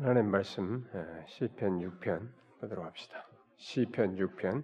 [0.00, 2.28] 하나님 말씀 예, 시편 6편
[2.60, 3.26] 보도록 합시다.
[3.56, 4.62] 시편 6편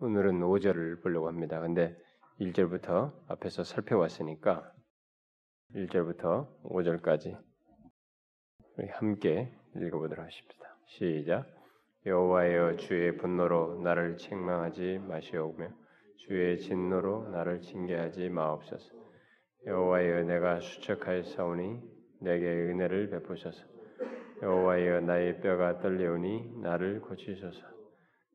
[0.00, 1.60] 오늘은 5절을 보려고 합니다.
[1.60, 1.96] 근데
[2.40, 4.72] 1절부터 앞에서 살펴왔으니까
[5.76, 7.40] 1절부터 5절까지
[8.78, 10.76] 우리 함께 읽어보도록 하십니다.
[10.86, 11.46] 시작.
[12.04, 15.68] 여호와여 주의 분노로 나를 책망하지 마시오며
[16.16, 18.90] 주의 진노로 나를 징계하지 마옵소서.
[19.66, 23.64] 여호와여 내가 수척하였사오니 내게 은혜를 베푸소서.
[24.42, 27.66] 여호와여 나의 뼈가 떨려오니 나를 고치소서.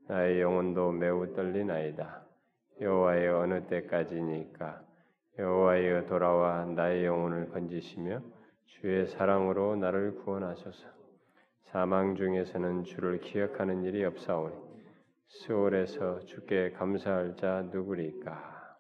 [0.08, 2.26] 나의 영혼도 매우 떨리나이다.
[2.80, 4.82] 여호와여 어느 때까지니까
[5.40, 8.22] 여호와여 돌아와 나의 영혼을 건지시며
[8.66, 10.88] 주의 사랑으로 나를 구원하소서.
[11.72, 14.56] 사망 중에서는 주를 기억하는 일이 없사오니
[15.28, 18.78] 스올에서 주께 감사할 자 누구리까?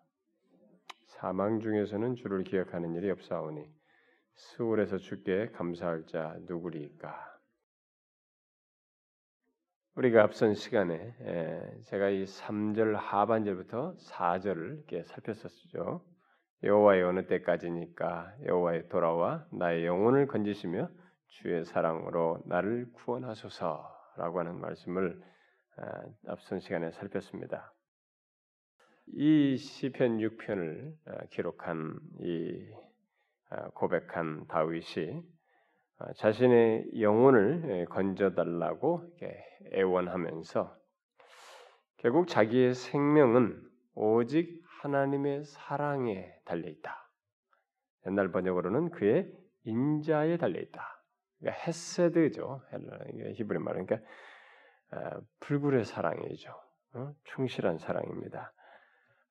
[1.07, 3.76] 사망 중에서는 주를 기억하는 일이 없사오니
[4.37, 7.37] 수월에서 주께 감사할 자 누구리까?
[9.95, 11.15] 우리가 앞선 시간에
[11.85, 16.05] 제가 이 3절 하반절부터 4절을 이렇게 살폈었죠.
[16.63, 20.87] 여호와의 어느 때까지니까 여호와의 돌아와 나의 영혼을 건지시며
[21.29, 25.19] 주의 사랑으로 나를 구원하소서라고 하는 말씀을
[26.27, 27.73] 앞선 시간에 살폈습니다.
[29.13, 32.86] 이 시편 6편을 기록한 이 아,
[33.73, 35.23] 고백한 다윗이
[35.99, 39.17] 아, 자신의 영혼을 예, 건져달라고
[39.73, 40.75] 애원하면서
[41.97, 43.59] 결국 자기의 생명은
[43.95, 47.09] 오직 하나님의 사랑에 달려 있다.
[48.05, 49.31] 옛날 번역으로는 그의
[49.63, 51.03] 인자에 달려 있다.
[51.39, 52.61] 그러니까 헤세드죠.
[53.35, 53.97] 히브리 말 그러니까
[54.91, 56.51] 아, 불굴의 사랑이죠.
[56.93, 57.13] 어?
[57.23, 58.53] 충실한 사랑입니다.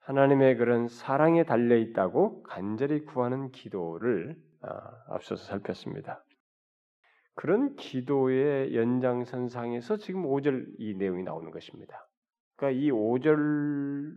[0.06, 6.22] 하나님의 그런 사랑에 달려 있다고 간절히 구하는 기도를 아, 앞서서 살폈습니다.
[7.34, 12.08] 그런 기도의 연장선상에서 지금 5절 이 내용이 나오는 것입니다.
[12.54, 14.16] 그러니까 이 5절은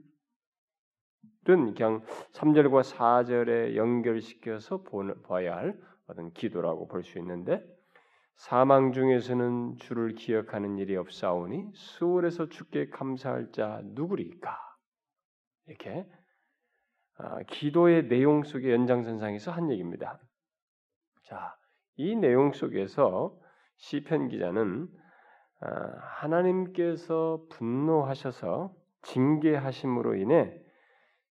[1.44, 4.84] 그냥 3절과 4절에 연결시켜서
[5.24, 5.76] 봐야 할
[6.08, 7.64] 어떤 기도라고 볼 수 있는데
[8.36, 14.69] 사망 중에서는 주를 기억하는 일이 없사오니 수월에서 주께 감사할 자 누구리까?
[15.70, 16.06] 이렇게
[17.18, 20.20] 아, 기도의 내용 속의 연장선상에서 한 얘기입니다.
[21.24, 21.56] 자,
[21.96, 23.38] 이 내용 속에서
[23.78, 24.88] 시편 기자는
[25.62, 25.68] 아,
[26.22, 30.58] 하나님께서 분노하셔서 징계하심으로 인해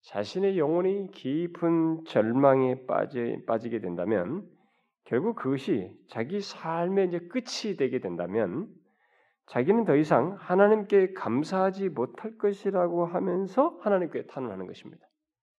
[0.01, 4.49] 자신의 영혼이 깊은 절망에 빠지, 빠지게 된다면
[5.05, 8.67] 결국 그것이 자기 삶의 이제 끝이 되게 된다면
[9.47, 15.05] 자기는 더 이상 하나님께 감사하지 못할 것이라고 하면서 하나님께 탄원하는 것입니다.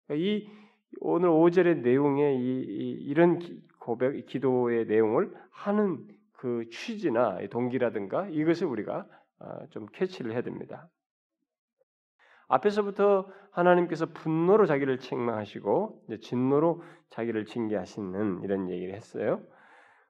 [0.06, 0.48] 그러니까 이
[1.00, 3.38] 오늘 5절의 내용의 이, 이 런
[3.78, 9.06] 고백, 기도의 내용을 하는 그 취지나 동기라든가 이것을 우리가
[9.40, 10.88] 아, 좀 캐치를 해야 됩니다.
[12.48, 19.42] 앞에서부터 하나님께서 분노로 자기를 책망하시고 진노로 자기를 징계하시는 이런 얘기를 했어요.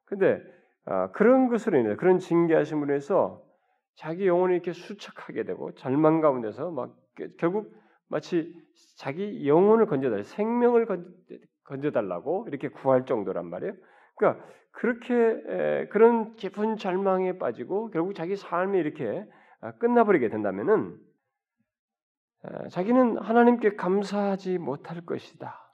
[0.04, 0.40] 근데
[0.84, 3.43] 아, 그런 것으로 인해 그런 징계하심으로 해서
[3.96, 6.96] 자기 영혼이 이렇게 수척하게 되고 절망 가운데서 막
[7.38, 7.74] 결국
[8.08, 8.54] 마치
[8.96, 10.86] 자기 영혼을 건져달 생명을
[11.64, 13.74] 건져달라고 이렇게 구할 정도란 말이에요.
[14.16, 19.24] 그러니까 그렇게 그런 깊은 절망에 빠지고 결국 자기 삶이 이렇게
[19.60, 20.98] 아, 끝나버리게 된다면은
[22.70, 25.72] 자기는 하나님께 감사하지 못할 것이다.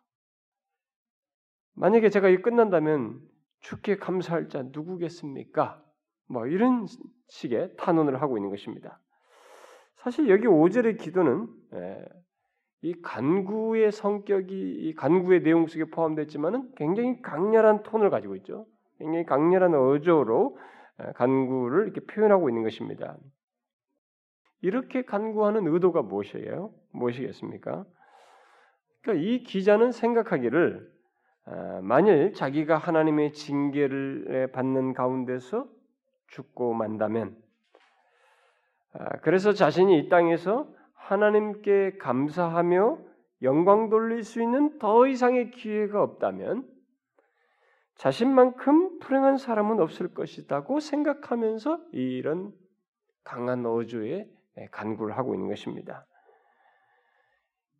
[1.74, 3.20] 만약에 제가 이 끝난다면
[3.60, 5.82] 주께 감사할 자 누구겠습니까?
[6.28, 6.86] 뭐 이런
[7.30, 9.00] 식의 탄원을 하고 있는 것입니다.
[9.96, 12.04] 사실 여기 5절의 기도는 예,
[12.82, 18.66] 이 간구의 성격이 이 간구의 내용 속에 포함됐지만은 굉장히 강렬한 톤을 가지고 있죠.
[18.98, 20.58] 굉장히 강렬한 어조로
[21.02, 23.16] 예, 간구를 이렇게 표현하고 있는 것입니다.
[24.62, 26.72] 이렇게 간구하는 의도가 무엇이에요?
[26.92, 27.84] 무엇이겠습니까?
[29.00, 30.90] 그러니까 이 기자는 생각하기를
[31.46, 35.66] 아, 만일 자기가 하나님의 징계를 받는 가운데서
[36.30, 37.36] 죽고 만다면
[38.92, 42.98] 아, 그래서 자신이 이 땅에서 하나님께 감사하며
[43.42, 46.68] 영광 돌릴 수 있는 더 이상의 기회가 없다면
[47.96, 52.52] 자신만큼 불행한 사람은 없을 것이라고 생각하면서 이런
[53.24, 54.28] 강한 어조에
[54.70, 56.06] 간구를 하고 있는 것입니다.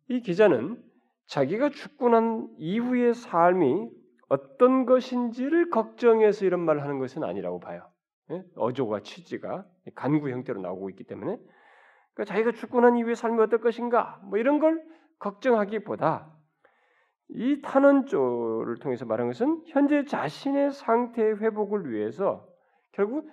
[0.07, 0.81] 이 기자는
[1.25, 3.89] 자기가 죽고 난 이후의 삶이
[4.29, 7.90] 어떤 것인지를 걱정해서 이런 말을 하는 것은 아니라고 봐요.
[8.31, 8.43] 예?
[8.55, 11.37] 어조와 취지가 간구 형태로 나오고 있기 때문에
[12.13, 14.81] 그러니까 자기가 죽고 난 이후의 삶이 어떨 것인가 뭐 이런 걸
[15.19, 16.31] 걱정하기보다
[17.29, 22.45] 이 탄원조를 통해서 말한 것은 현재 자신의 상태의 회복을 위해서
[22.91, 23.29] 결국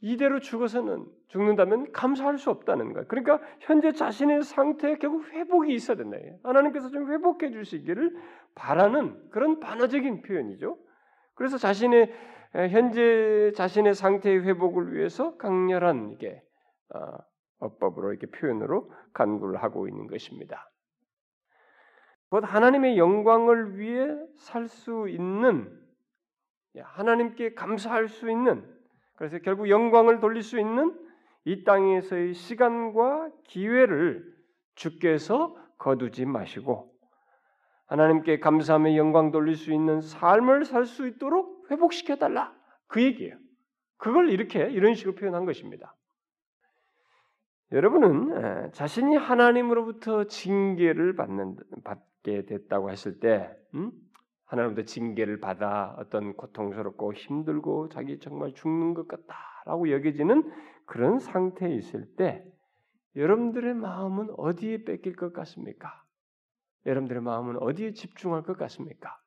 [0.00, 3.06] 이대로 죽어서는 죽는다면 감사할 수 없다는 거예요.
[3.08, 6.18] 그러니까 현재 자신의 상태에 결국 회복이 있어야 된다.
[6.42, 8.14] 하나님께서 좀 회복해 주시기를
[8.54, 10.76] 바라는 그런 반어적인 표현이죠.
[11.34, 12.12] 그래서 자신의
[12.54, 16.42] 현재 자신의 상태의 회복을 위해서 강렬한 이게
[16.94, 17.16] 어,
[17.58, 20.70] 어법으로 이렇게 표현으로 간구를 하고 있는 것입니다.
[22.28, 25.78] 곧 하나님의 영광을 위해 살 수 있는
[26.80, 28.66] 하나님께 감사할 수 있는
[29.16, 30.98] 그래서 결국 영광을 돌릴 수 있는
[31.44, 34.24] 이 땅에서의 시간과 기회를
[34.74, 36.94] 주께서 거두지 마시고
[37.86, 42.54] 하나님께 감사하며 영광 돌릴 수 있는 삶을 살 수 있도록 회복시켜 달라.
[42.86, 43.36] 그 얘기예요.
[43.96, 45.94] 그걸 이렇게 이런 식으로 표현한 것입니다.
[47.70, 53.92] 여러분은 자신이 하나님으로부터 징계를 받는 받게 됐다고 했을 때, 음?
[54.44, 60.50] 하나님부터 징계를 받아 어떤 고통스럽고 힘들고 자기 정말 죽는 것 같다라고 여겨지는
[60.84, 62.44] 그런 상태에 있을 때,
[63.16, 66.04] 여러분들의 마음은 어디에 뺏길 것 같습니까?
[66.84, 69.18] 여러분들의 마음은 어디에 집중할 것 같습니까?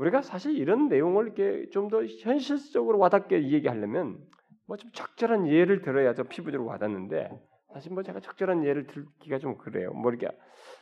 [0.00, 4.18] 우리가 사실 이런 내용을 이렇게 좀 더 현실적으로 와닿게 얘기하려면
[4.66, 7.28] 뭐 좀 적절한 예를 들어야 좀 피부적으로 와닿는데
[7.72, 9.92] 사실 뭐 제가 적절한 예를 들기가 좀 그래요.
[9.92, 10.28] 뭐 이렇게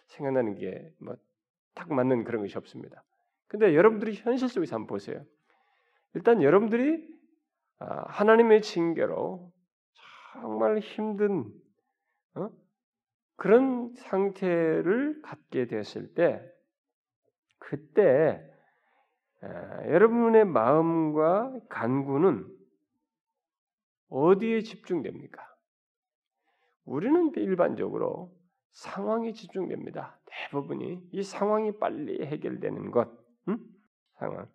[0.06, 1.16] 생각나는 게 뭐
[1.74, 3.04] 딱 맞는 그런 것이 없습니다.
[3.46, 5.24] 근데 여러분들이 현실 속에서 한번 보세요.
[6.14, 7.06] 일단 여러분들이
[7.78, 9.52] 아, 하나님의 징계로
[10.32, 11.44] 정말 힘든
[12.34, 12.50] 어?
[13.36, 16.42] 그런 상태를 갖게 됐을 때
[17.58, 18.42] 그때
[19.42, 22.46] 여러분의 마음과 간구는
[24.08, 25.42] 어디에 집중됩니까?
[26.84, 28.34] 우리는 일반적으로
[28.70, 30.18] 상황에 집중됩니다.
[30.26, 33.10] 대부분이 이 상황이 빨리 해결되는 것,
[33.48, 33.58] 음?
[34.18, 34.48] 상황.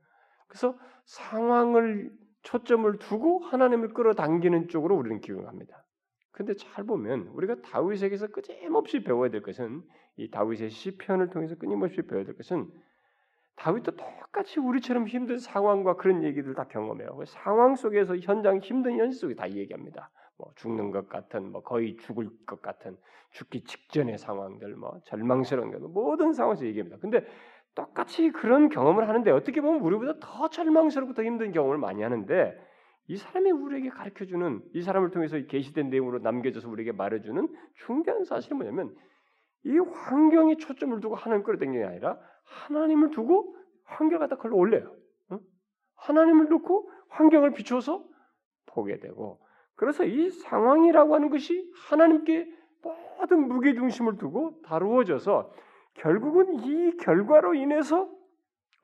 [0.48, 5.84] 그래서 상황을 초점을 두고 하나님을 끌어당기는 쪽으로 우리는 기용합니다.
[6.32, 9.84] 근데 잘 보면 우리가 다윗에게서 끊임없이 배워야 될 것은
[10.18, 12.72] 이 다윗의 시편을 통해서 끊임없이 배워야 될 것은
[13.56, 17.16] 다윗도 똑같이 우리처럼 힘든 상황과 그런 얘기들 다 경험해요.
[17.16, 20.10] 그 상황 속에서 현장 힘든 현실 속에 다 얘기합니다.
[20.38, 22.98] 뭐 죽는 것 같은, 뭐 거의 죽을 것 같은,
[23.32, 26.98] 죽기 직전의 상황들, 뭐 절망스러운 것, 모든 상황에서 얘기합니다.
[27.00, 27.26] 근데
[27.76, 32.58] 똑같이 그런 경험을 하는데 어떻게 보면 우리보다 더 절망스럽고 더 힘든 경험을 많이 하는데
[33.08, 38.24] 이 사람이 우리에게 가르쳐 주는 이 사람을 통해서 계시된 내용으로 남겨져서 우리에게 말해 주는 중대한
[38.24, 38.96] 사실은 뭐냐면
[39.66, 43.56] 이 환경에 초점을 두고 하나님 끌어당기는 게 아니라 하나님을 두고
[43.86, 44.96] 환경 갖다 걸로 올려요.
[45.96, 48.04] 하나님을 놓고 환경을 비춰서
[48.66, 49.40] 보게 되고
[49.76, 52.52] 그래서 이 상황이라고 하는 것이 하나님께
[52.82, 55.52] 모든 무게 중심을 두고 다루어져서
[55.96, 58.10] 결국은 이 결과로 인해서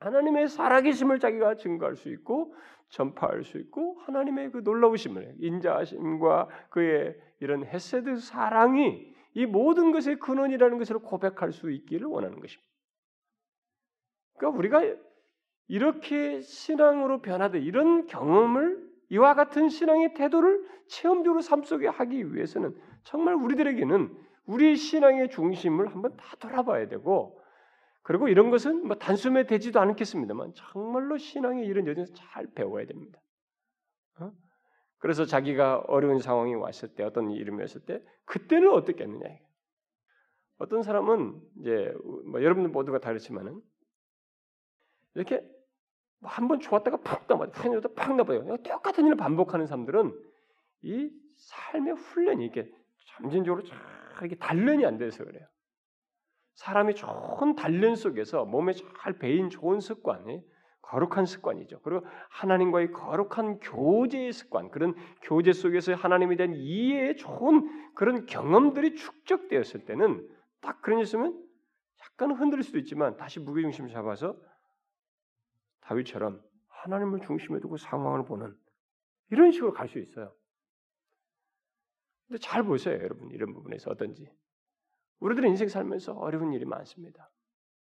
[0.00, 2.54] 하나님의 살아계심을 자기가 증거할 수 있고
[2.88, 10.78] 전파할 수 있고 하나님의 그 놀라우심을 인자하심과 그의 이런 헤세드 사랑이 이 모든 것의 근원이라는
[10.78, 12.69] 것을 고백할 수 있기를 원하는 것입니다.
[14.40, 14.96] 그러니까 우리가
[15.68, 23.34] 이렇게 신앙으로 변화된 이런 경험을 이와 같은 신앙의 태도를 체험적으로 삶 속에 하기 위해서는 정말
[23.34, 24.16] 우리들에게는
[24.46, 27.40] 우리의 신앙의 중심을 한번 다 돌아봐야 되고
[28.02, 33.20] 그리고 이런 것은 뭐 단숨에 되지도 않겠습니다만 정말로 신앙의 이런 여정에서 잘 배워야 됩니다.
[34.20, 34.32] 어?
[34.98, 39.28] 그래서 자기가 어려운 상황이 왔을 때 어떤 일이 왔을 때 그때는 어떻게 했느냐.
[40.58, 41.94] 어떤 사람은 이제
[42.26, 43.60] 뭐 여러분들 모두가 다르지만은
[45.14, 45.42] 이렇게
[46.20, 47.26] 뭐 한번 좋았다가 푹.
[47.26, 47.94] 푹 나빠요.
[47.94, 48.56] 팍 나빠요.
[48.58, 50.12] 똑같은 일을 반복하는 사람들은
[50.82, 52.70] 이 삶의 훈련이 이렇게
[53.16, 53.62] 점진적으로
[54.20, 55.46] 이렇게 단련이 안 돼서 그래요.
[56.54, 60.42] 사람이 좋은 단련 속에서 몸에 잘 배인 좋은 습관이
[60.82, 61.80] 거룩한 습관이죠.
[61.82, 69.84] 그리고 하나님과의 거룩한 교제의 습관, 그런 교제 속에서 하나님에 대한 이해에 좋은 그런 경험들이 축적되었을
[69.86, 70.28] 때는
[70.60, 71.40] 딱 그런 일 있으면
[72.02, 74.36] 약간 흔들릴 수도 있지만 다시 무게중심을 잡아서
[75.90, 78.56] 다윗처럼 하나님을 중심에 두고 상황을 보는
[79.30, 80.32] 이런 식으로 갈 수 있어요.
[82.28, 83.30] 근데 잘 보세요, 여러분.
[83.32, 84.30] 이런 부분에서 어떤지.
[85.18, 87.28] 우리들의 인생 살면서 어려운 일이 많습니다.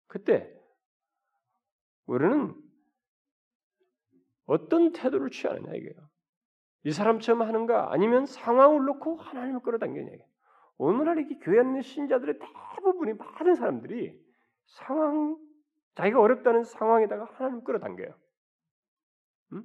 [0.06, 0.54] 그때
[2.06, 2.56] 우리는
[4.46, 6.10] 어떤 태도를 취하느냐 이게요.
[6.84, 10.28] 이 사람처럼 하는가 아니면 상황을 놓고 하나님을 끌어당기느냐 이게.
[10.78, 12.38] 오늘날 이게 교회 안에 신자들의
[12.76, 14.24] 대부분이 많은 사람들이
[14.68, 15.36] 상황
[15.98, 18.14] 자기가 어렵다는 상황에다가 하나님을 끌어당겨요.
[19.54, 19.64] 음?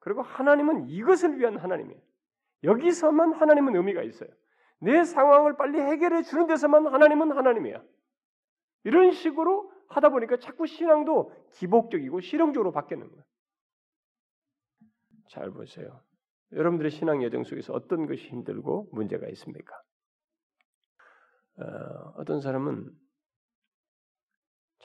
[0.00, 2.00] 그리고 하나님은 이것을 위한 하나님이에요.
[2.64, 4.28] 여기서만 하나님은 의미가 있어요.
[4.80, 7.80] 내 상황을 빨리 해결해 주는 데서만 하나님은 하나님이야.
[8.84, 13.24] 이런 식으로 하다 보니까 자꾸 신앙도 기복적이고 실용적으로 바뀌는 거예요.
[15.30, 16.02] 잘 보세요.
[16.52, 19.80] 여러분들의 신앙 여정 속에서 어떤 것이 힘들고 문제가 있습니까?
[21.58, 22.90] 어, 떤 사람은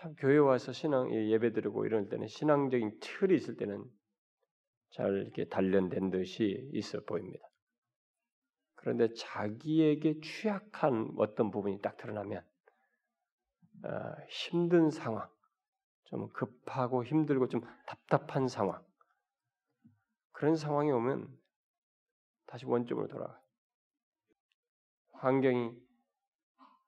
[0.04, 3.90] 참 교회 와서 신앙 예배 드리고 이럴 때는 신앙적인 틀이 있을 때는
[4.90, 7.48] 잘 이렇게 단련된 듯이 있어 보입니다.
[8.76, 12.46] 그런데 자기에게 취약한 어떤 부분이 딱 드러나면
[13.86, 13.90] 어,
[14.28, 15.30] 힘든 상황,
[16.04, 18.84] 좀 급하고 힘들고 좀 답답한 상황
[20.34, 21.30] 그런 상황이 오면
[22.48, 23.42] 다시 원점으로 돌아가.
[25.14, 25.72] 환경이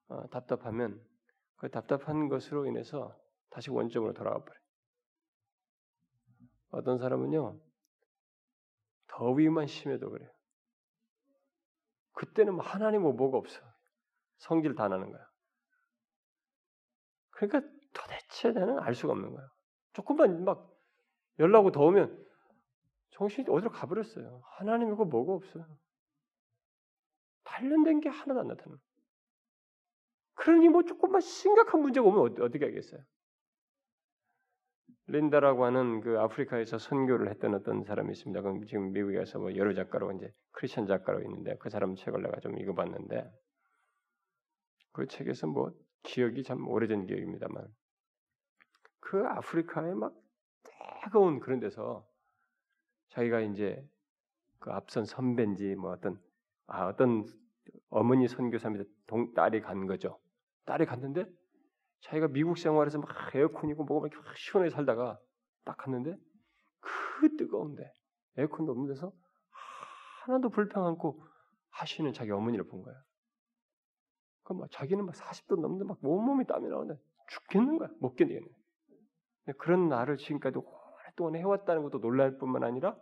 [0.09, 1.01] 어, 답답하면
[1.57, 3.17] 그 답답한 것으로 인해서
[3.49, 4.59] 다시 원점으로 돌아가 버려.
[6.71, 7.59] 어떤 사람은요
[9.07, 10.29] 더위만 심해도 그래요.
[12.13, 13.61] 그때는 뭐 하나님 뭐 뭐가 없어.
[14.37, 15.25] 성질 다 나는 거야.
[17.31, 17.61] 그러니까
[17.93, 19.47] 도대체 나는 알 수가 없는 거야.
[19.93, 20.73] 조금만 막
[21.39, 22.25] 열나고 더우면
[23.11, 24.41] 정신이 어디로 가버렸어요.
[24.57, 25.65] 하나님이고 뭐가 없어요.
[27.43, 28.77] 단련된 게 하나도 안 나타나.
[30.35, 33.01] 그러니 뭐 조금만 심각한 문제가 오면 어떻게 하겠어요?
[35.07, 38.41] 린다라고 하는 그 아프리카에서 선교를 했던 어떤 사람이 있습니다.
[38.41, 42.39] 그럼 지금 미국에 가서 뭐 여러 작가로 이제 크리스천 작가로 있는데 그 사람 책을 내가
[42.39, 43.31] 좀 읽어봤는데
[44.93, 45.71] 그 책에서 뭐
[46.03, 47.67] 기억이 참 오래전 기억입니다만
[48.99, 50.15] 그 아프리카에 막
[51.03, 52.07] 뜨거운 그런 데서
[53.09, 53.87] 자기가 이제
[54.59, 56.19] 그 앞선 선배인지 뭐 어떤
[56.65, 57.25] 아 어떤
[57.89, 58.89] 어머니 선교사입니다.
[59.05, 60.19] 동 딸이 간 거죠.
[60.65, 61.25] 딸이 갔는데
[62.01, 65.19] 자기가 미국 생활에서 막 에어컨이고 뭐가 막 시원하게 살다가
[65.63, 66.15] 딱 갔는데
[66.79, 67.91] 그 뜨거운데
[68.37, 69.11] 에어컨도 없는 데서
[70.23, 71.23] 하나도 불평 않고
[71.69, 72.95] 하시는 자기 어머니를 본 거야.
[74.43, 77.89] 그막 뭐 자기는 막 40도 넘는데 막 온몸이 땀이 나오는데 죽겠는 거야.
[77.99, 78.47] 못 견디겠네.
[79.57, 82.97] 그런 나를 지금까지 오랫동안 해왔다는 것도 놀랄 뿐만 아니라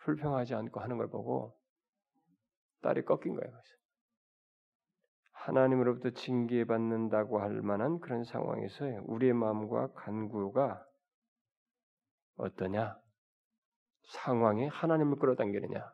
[0.00, 1.56] 불평하지 않고 하는 걸 보고
[2.80, 3.50] 딸이 꺾인 거예요.
[3.50, 3.77] 그래서.
[5.48, 10.84] 하나님으로부터 징계받는다고 할 만한 그런 상황에서 우리의 마음과 간구가
[12.36, 12.98] 어떠냐?
[14.10, 15.90] 상황에 하나님을 끌어당기느냐?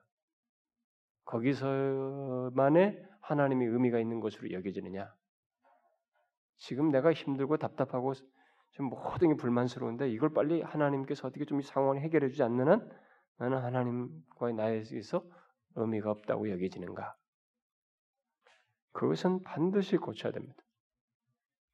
[1.25, 5.15] 거기서만의 하나님의 의미가 있는 것으로 여겨지느냐?
[6.59, 8.15] 지금 내가 힘들고 답답하고
[8.73, 12.91] 지금 모든 게 불만스러운데 이걸 빨리 하나님께서 어떻게 좀 이 상황을 해결해 주지 않는 한
[13.39, 15.25] 나는 하나님과의 나에게서
[15.77, 17.15] 의미가 없다고 여겨지는가?
[18.95, 20.57] 그것은 반드시 고쳐야 됩니다.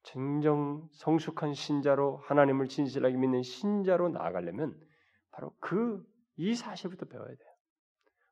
[0.03, 4.77] 진정 성숙한 신자로 하나님을 진실하게 믿는 신자로 나아가려면
[5.31, 6.11] 바로 그
[6.41, 7.51] 이 사실부터 배워야 돼요.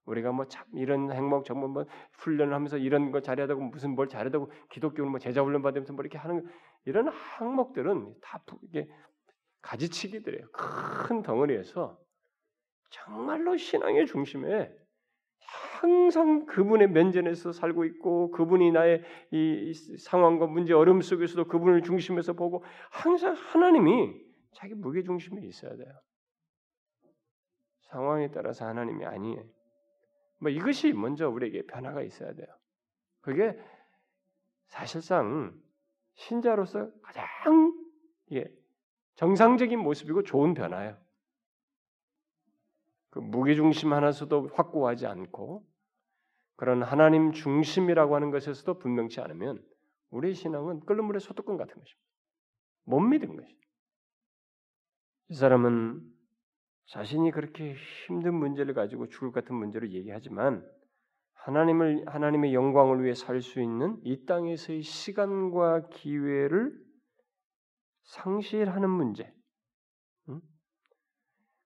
[0.06, 4.52] 우리가 뭐 참 이런 행복 정말 뭐 훈련을 하면서 이런 거 되고 무슨 뭘 되고
[4.72, 6.44] 기독교는 뭐 제자 훈련 받으면서 뭐 이렇게 하는
[6.86, 8.90] 이런 항목들은 다 이게
[9.62, 10.50] 가지치기들이에요.
[10.52, 12.00] 큰 덩어리에서
[12.90, 14.72] 정말로 신앙의 중심에
[15.40, 22.64] 항상 그분의 면전에서 살고 있고 그분이 나의 이 상황과 문제 어려움 속에서도 그분을 중심에서 보고
[22.92, 24.14] 항상 하나님이
[24.54, 25.92] 자기 무게 중심에 있어야 돼요.
[27.90, 29.44] 상황에 따라서 하나님이 아니에요.
[30.40, 32.48] 뭐 이것이 먼저 우리에게 변화가 있어야 돼요.
[33.22, 33.58] 그게
[34.68, 35.54] 사실상
[36.16, 37.26] 신자로서 가장
[39.20, 40.96] 정상적인 모습이고 좋은 변화예요.
[43.10, 45.66] 그 무게중심 하나서도 확고하지 않고
[46.56, 49.64] 그런 하나님 중심이라고 하는 것에서도 분명치 않으면
[50.10, 52.10] 우리 신앙은 끓는 물에 소뚜껑 같은 것입니다.
[52.86, 53.58] 못 믿은 것이.
[55.30, 56.02] 이 사람은
[56.88, 57.76] 자신이 그렇게
[58.08, 60.68] 힘든 문제를 가지고 죽을 같은 문제를 얘기하지만
[61.34, 66.74] 하나님을 하나님의 영광을 위해 살 수 있는 이 땅에서의 시간과 기회를
[68.04, 69.32] 상실하는 문제,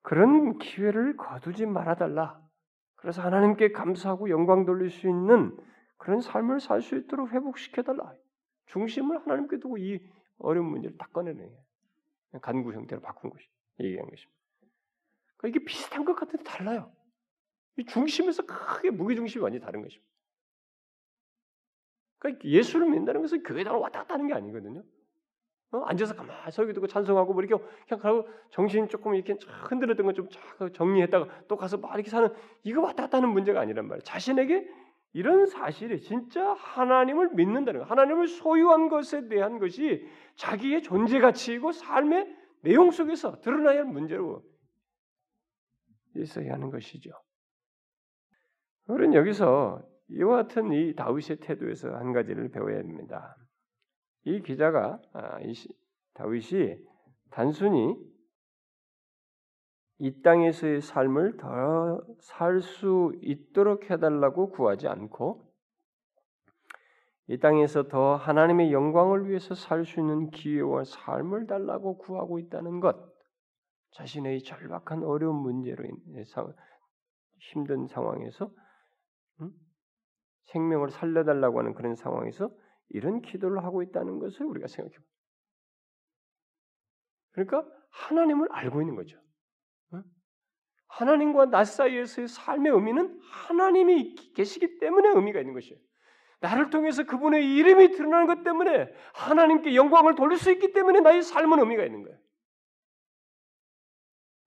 [0.04, 2.40] 그런 기회를 거두지 말아달라.
[2.96, 5.58] 그래서 하나님께 감사하고 영광 돌릴 수 있는
[5.98, 8.14] 그런 삶을 살 수 있도록 회복시켜달라.
[8.68, 10.00] 중심을 하나님께 두고 이
[10.38, 11.50] 어려운 문제를 딱 꺼내는
[12.42, 13.48] 간구 형태로 바꾼 것이
[13.80, 14.40] 얘기한 것입니다.
[15.38, 16.92] 그러니까 이게 비슷한 것 같은데 달라요.
[17.78, 20.12] 이 중심에서 크게 무게 중심이 완전히 다른 것입니다.
[22.20, 24.84] 그러니까 예수를 믿는다는 것은 교회당을 왔다 갔다 하는 게 아니거든요.
[25.74, 25.84] 어?
[25.86, 29.36] 앉아서 가만히 서 있고 찬송하고 뭐 이렇게 그냥 가고 정신 조금 이렇게
[29.68, 30.28] 흔들었던 거좀
[30.72, 32.30] 정리했다가 또 가서 막 이렇게 사는
[32.64, 34.04] 이거 왔다 갔다 하는 문제가 아니란 말이에요.
[34.04, 34.70] 자신에게
[35.14, 42.36] 이런 사실이 진짜 하나님을 믿는다는 거, 하나님을 소유한 것에 대한 것이 자기의 존재 가치이고 삶의
[42.62, 44.44] 내용 속에서 드러나야 할 문제로
[46.16, 47.12] 있어야 하는 것이죠.
[48.88, 53.36] 우리는 여기서 이와 같은 이 다윗의 태도에서 한 가지를 배워야 합니다.
[54.26, 55.40] 이 기자가 아,
[56.14, 56.78] 다윗이
[57.30, 57.96] 단순히
[60.00, 65.54] 이 땅에서의 삶을 더 살 수 있도록 해달라고 구하지 않고
[67.28, 72.98] 이 땅에서 더 하나님의 영광을 위해서 살 수 있는 기회와 삶을 달라고 구하고 있다는 것,
[73.92, 76.54] 자신의 절박한 어려운 문제로 인해서
[77.40, 78.52] 힘든 상황에서
[79.42, 79.52] 음?
[80.46, 82.50] 생명을 살려달라고 하는 그런 상황에서
[82.94, 85.14] 이런 기도를 하고 있다는 것을 우리가 생각해 봅니다.
[87.32, 89.22] 그러니까 하나님을 알고 있는 거죠.
[90.88, 95.80] 하나님과 나 사이에서의 삶의 의미는 하나님이 계시기 때문에 의미가 있는 것이에요.
[96.40, 101.58] 나를 통해서 그분의 이름이 드러나는 것 때문에 하나님께 영광을 돌릴 수 있기 때문에 나의 삶은
[101.60, 102.20] 의미가 있는 거예요.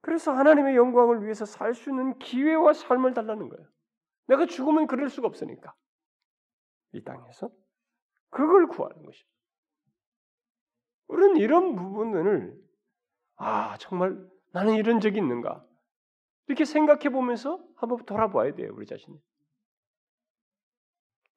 [0.03, 3.69] 그래서 하나님의 영광을 위해서 살 수 있는 기회와 삶을 달라는 거예요.
[4.29, 5.75] 내가 죽으면 그럴 수가 없으니까.
[6.93, 7.51] 이 땅에서.
[8.37, 9.35] 그걸 구하는 것입니다.
[11.09, 12.55] 우리는 이런 부분을
[13.37, 15.65] 아 정말 나는 이런 적이 있는가
[16.47, 19.19] 이렇게 생각해 보면서 한번 돌아봐야 돼요 우리 자신이.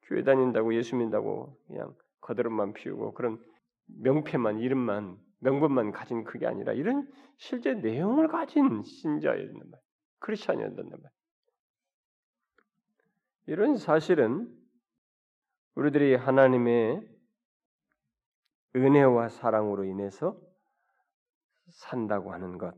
[0.02, 3.42] 교회 다닌다고 예수 믿는다고 그냥 거드름만 피우고 그런
[3.86, 9.82] 명패만 이름만 명분만 가진 그게 아니라 이런 실제 내용을 가진 신자였단 말이에요.
[10.18, 11.10] 크리스천이었단 말이에요.
[13.46, 14.59] 이런 사실은
[15.80, 17.00] 우리들이 하나님의
[18.76, 20.36] 은혜와 사랑으로 인해서
[21.70, 22.74] 산다고 하는 것,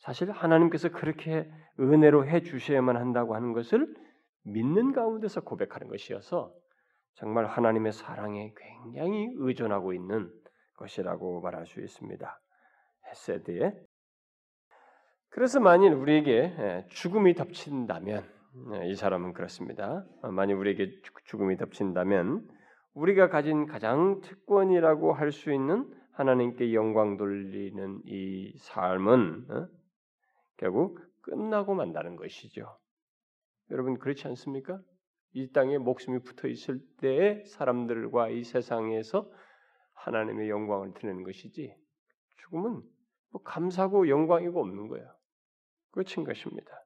[0.00, 1.50] 사실 하나님께서 그렇게
[1.80, 3.86] 은혜로 해 주셔야만 한다고 하는 것을
[4.42, 6.52] 믿는 가운데서 고백하는 것이어서
[7.14, 10.30] 정말 하나님의 사랑에 굉장히 의존하고 있는
[10.74, 12.40] 것이라고 말할 수 있습니다.
[13.08, 13.72] 헤세드에.
[15.30, 18.35] 그래서 만일 우리에게 예, 죽음이 덮친다면 예,
[18.86, 20.04] 이 사람은 그렇습니다.
[20.22, 22.48] 만일 우리에게 죽음이 덮친다면
[22.94, 29.68] 우리가 가진 가장 특권이라고 할 수 있는 하나님께 영광 돌리는 이 삶은 어?
[30.56, 32.78] 결국 끝나고 만다는 것이죠.
[33.70, 34.80] 여러분 그렇지 않습니까?
[35.32, 39.30] 이 땅에 목숨이 붙어 있을 때의 사람들과 이 세상에서
[39.92, 41.76] 하나님의 영광을 드리는 것이지
[42.38, 42.82] 죽음은
[43.32, 45.06] 뭐 감사고 영광이고 없는 거예요.
[45.90, 46.85] 끝인 것입니다.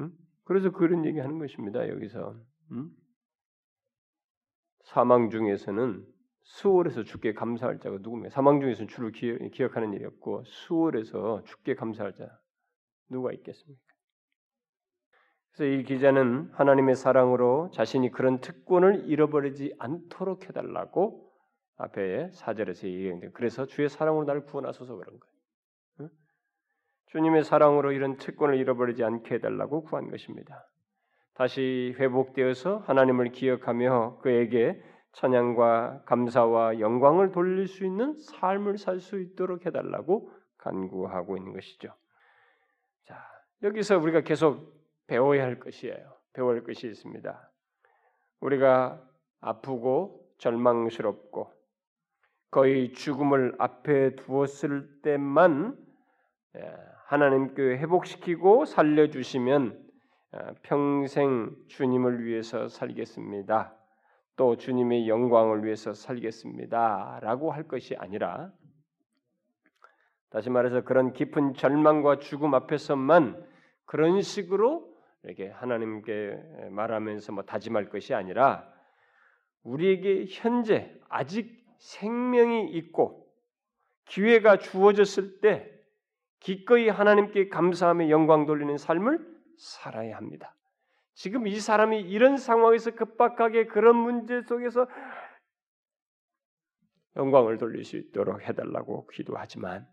[0.00, 0.12] 음?
[0.44, 1.88] 그래서 그런 얘기하는 것입니다.
[1.88, 2.36] 여기서
[2.72, 2.90] 음?
[4.84, 6.04] 사망 중에서는
[6.42, 8.30] 수월에서 죽게 감사할 자가 누구입니까?
[8.30, 12.26] 사망 중에서는 주를 기억, 하는 일이 없고 수월에서 죽게 감사할 자
[13.08, 13.80] 누가 있겠습니까?
[15.52, 21.30] 그래서 이 기자는 하나님의 사랑으로 자신이 그런 특권을 잃어버리지 않도록 해달라고
[21.76, 25.31] 앞에 사절에서 얘기했는데 그래서 주의 사랑으로 나를 구원하소서 그런 거예요.
[27.14, 27.18] 응?
[27.18, 30.66] 주님의 사랑으로 이런 특권을 잃어버리지 않게 해달라고 구한 것입니다.
[31.34, 39.66] 다시 회복되어서 하나님을 기억하며 그에게 찬양과 감사와 영광을 돌릴 수 있는 삶을 살 수 있도록
[39.66, 41.94] 해달라고 간구하고 있는 것이죠.
[43.04, 43.18] 자,
[43.62, 44.72] 여기서 우리가 계속
[45.06, 46.16] 배워야 할 것이에요.
[46.32, 47.50] 배워야 할 것이 있습니다.
[48.40, 49.02] 우리가
[49.40, 51.52] 아프고 절망스럽고
[52.50, 55.76] 거의 죽음을 앞에 두었을 때만
[56.56, 56.74] 예,
[57.12, 59.78] 하나님께 회복시키고 살려주시면
[60.32, 63.76] 어, 평생 주님을 위해서 살겠습니다.
[64.36, 68.50] 또 주님의 영광을 위해서 살겠습니다 라고 할 것이 아니라
[70.30, 73.46] 다시 말해서 그런 깊은 절망과 죽음 앞에서만
[73.84, 74.90] 그런 식으로
[75.24, 78.66] 이렇게 하나님께 말하면서 뭐 다짐할 것이 아니라
[79.64, 83.30] 우리에게 현재 아직 생명이 있고
[84.06, 85.81] 기회가 주어졌을 때
[86.42, 89.20] 기꺼이 하나님께 감사하며 영광 돌리는 삶을
[89.58, 90.54] 살아야 합니다.
[91.14, 94.88] 지금 이 사람이 이런 상황에서 급박하게 그런 문제 속에서
[97.16, 99.86] 영광을 돌릴 수 있도록 해달라고 기도하지만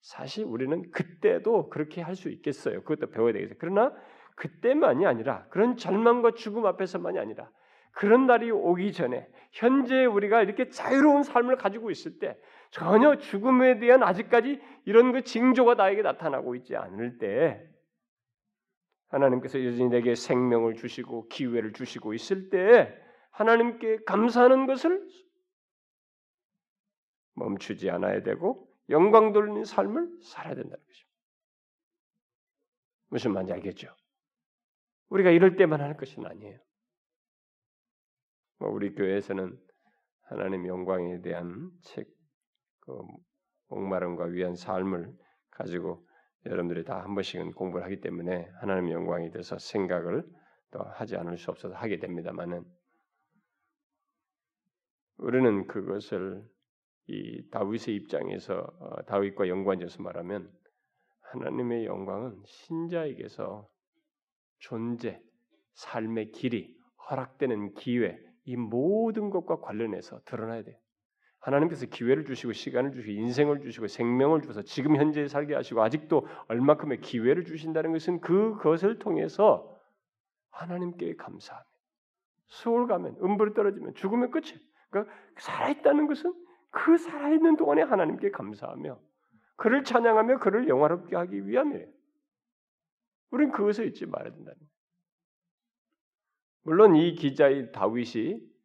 [0.00, 2.82] 사실 우리는 그때도 그렇게 할 수 있겠어요.
[2.82, 3.56] 그것도 배워야 되겠어요.
[3.58, 3.92] 그러나
[4.36, 7.50] 그때만이 아니라 그런 절망과 죽음 앞에서만이 아니라
[7.90, 12.38] 그런 날이 오기 전에 현재 우리가 이렇게 자유로운 삶을 가지고 있을 때
[12.76, 17.66] 전혀 죽음에 대한 아직까지 이런 그 징조가 나에게 나타나고 있지 않을 때
[19.08, 22.94] 하나님께서 여전히 내게 생명을 주시고 기회를 주시고 있을 때
[23.30, 25.08] 하나님께 감사하는 것을
[27.32, 31.16] 멈추지 않아야 되고 영광 돌리는 삶을 살아야 된다는 것입니다.
[33.08, 33.88] 무슨 말인지 알겠죠?
[35.08, 36.58] 우리가 이럴 때만 할 것은 아니에요.
[38.58, 39.58] 뭐 우리 교회에서는
[40.24, 42.15] 하나님 영광에 대한 책,
[42.86, 43.02] 그
[43.68, 45.12] 목마름과 위한 삶을
[45.50, 46.06] 가지고
[46.46, 50.24] 여러분들이 다 한 번씩은 공부를 하기 때문에 하나님의 영광에 대해서 생각을
[50.70, 52.64] 또 하지 않을 수 없어서 하게 됩니다만은
[55.18, 56.44] 우리는 그것을
[57.08, 60.52] 이 다윗의 입장에서 어, 다윗과 연관해서 말하면
[61.20, 63.68] 하나님의 영광은 신자에게서
[64.58, 65.20] 존재,
[65.74, 66.76] 삶의 길이
[67.08, 70.76] 허락되는 기회 이 모든 것과 관련해서 드러나야 돼요.
[71.46, 77.00] 하나님께서 기회를 주시고 시간을 주시고 인생을 주시고 생명을 주셔서 지금 현재 살게 하시고 아직도 얼마큼의
[77.00, 79.72] 기회를 주신다는 것은 그것을 통해서
[80.50, 81.64] 하나님께 감사하며
[82.46, 84.58] 수월 가면 음부로 떨어지면 죽으면 끝이에요.
[84.90, 86.34] 그러니까 살아있다는 것은
[86.70, 88.98] 그 살아있는 동안에 하나님께 감사하며
[89.56, 91.86] 그를 찬양하며 그를 영화롭게 하기 위함이에요.
[93.30, 94.58] 우리는 그것을 잊지 말아야 된다는.
[96.62, 98.55] 물론 이 기자의 다윗이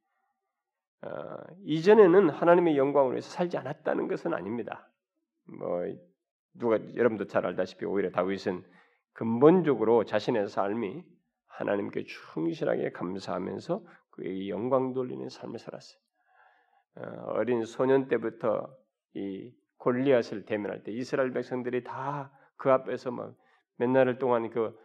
[1.03, 4.89] 어, 이전에는 하나님의 영광을 위해서 살지 않았다는 것은 아닙니다.
[5.45, 5.81] 뭐
[6.53, 8.63] 누가 여러분도 잘 알다시피 오히려 다윗은
[9.13, 11.03] 근본적으로 자신의 삶이
[11.47, 15.99] 하나님께 충실하게 감사하면서 그의 영광 돌리는 삶을 살았어요.
[16.95, 17.01] 어,
[17.33, 18.75] 어린 소년 때부터
[19.13, 23.35] 이 골리앗을 대면할 때 이스라엘 백성들이 다 그 앞에서 막
[23.75, 24.77] 맨날 동안 그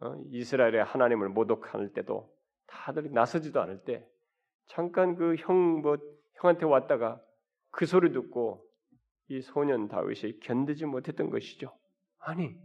[0.00, 2.30] 어, 이스라엘의 하나님을 모독할 때도
[2.66, 4.06] 다들 나서지도 않을 때
[4.66, 5.96] 잠깐 그 형 뭐
[6.34, 7.22] 형한테 왔다가
[7.70, 8.66] 그 소리 듣고
[9.28, 11.76] 이 소년 다윗이 견디지 못했던 것이죠.
[12.18, 12.58] 아니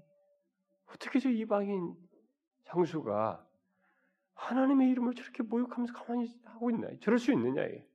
[0.88, 1.95] 어떻게 저 이방인
[2.65, 3.45] 장수가
[4.36, 6.89] 하나님의 이름을 저렇게 모욕하면서 가만히 하고 있나?
[7.01, 7.88] 저럴 수 있느냐 이게.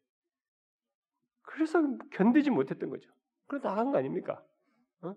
[1.43, 1.81] 그래서
[2.13, 3.11] 견디지 못했던 거죠.
[3.47, 4.43] 그래 나간 거 아닙니까?
[5.03, 5.15] 어?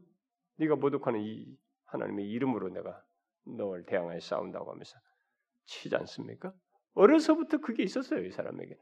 [0.58, 3.04] 네가 모독하는 이 하나님의 이름으로 내가
[3.46, 4.98] 너를 대항하여 싸운다고 하면서
[5.66, 6.54] 치지 않습니까?
[6.96, 8.78] 어려서부터 그게 있었어요 이 사람에게.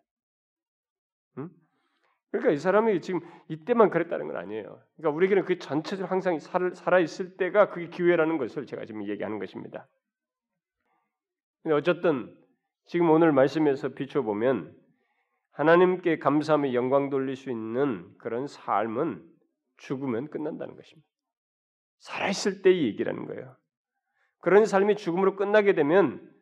[1.39, 1.49] 응?
[2.32, 4.82] 그러니까 이 사람이 지금 이때만 그랬다는 건 아니에요.
[4.95, 9.88] 그러니까 우리에게는 그 전체적으로 항상 살아 있을 때가 그게 기회라는 것을 제가 지금 얘기하는 것입니다.
[11.62, 12.36] 근데 어쨌든
[12.86, 14.76] 지금 오늘 말씀에서 비춰보면
[15.52, 19.23] 하나님께 감사하며 영광 돌릴 수 있는 그런 삶은
[19.78, 21.08] 죽으면 끝난다는 것입니다.
[21.99, 23.56] 살아있을 때의 얘기라는 거예요.
[24.39, 26.32] 그런 삶이 죽음으로 끝나게 되면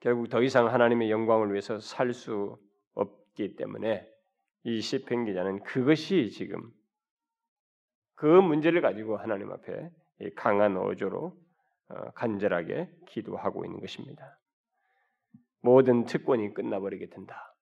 [0.00, 2.58] 결국 더 이상 하나님의 영광을 위해서 살 수
[2.94, 4.06] 없기 때문에
[4.64, 6.70] 이 시편 기자는 그것이 지금
[8.14, 9.90] 그 문제를 가지고 하나님 앞에
[10.36, 11.38] 강한 어조로
[11.88, 14.38] 어, 간절하게 기도하고 있는 것입니다.
[15.62, 17.54] 모든 특권이 끝나버리게 된다.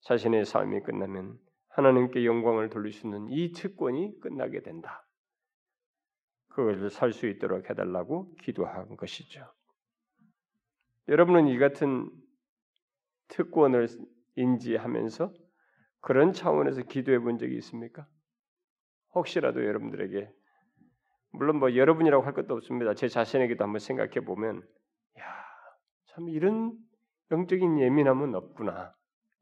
[0.00, 5.06] 자신의 삶이 끝나면 하나님께 영광을 돌릴 수 있는 이 특권이 끝나게 된다.
[6.48, 9.52] 그것을 살 수 있도록 해달라고 기도한 것이죠.
[11.08, 12.10] 여러분은 이 같은
[13.28, 13.88] 특권을
[14.36, 15.32] 인지하면서
[16.00, 18.06] 그런 차원에서 기도해 본 적이 있습니까?
[19.14, 20.30] 혹시라도 여러분들에게
[21.30, 22.94] 물론 뭐 여러분이라고 할 것도 없습니다.
[22.94, 24.62] 제 자신에게도 한번 생각해 보면
[25.18, 25.24] 야,
[26.06, 26.76] 참 이런
[27.30, 28.94] 영적인 예민함은 없구나.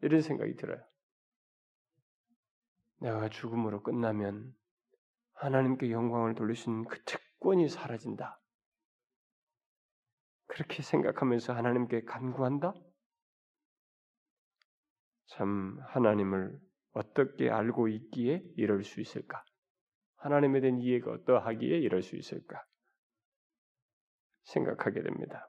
[0.02, 0.82] 이런 생각이 들어요.
[3.00, 4.54] 내가 죽음으로 끝나면
[5.34, 6.34] 하나님께 영광을
[6.68, 8.40] 있는 그 특권이 사라진다.
[10.56, 12.72] 그렇게 생각하면서 하나님께 간구한다?
[15.26, 16.58] 참 하나님을
[16.92, 19.44] 어떻게 알고 있기에 이럴 수 있을까?
[20.16, 22.64] 하나님에 대한 이해가 어떠하기에 이럴 수 있을까?
[24.44, 25.46] 생각하게 됩니다.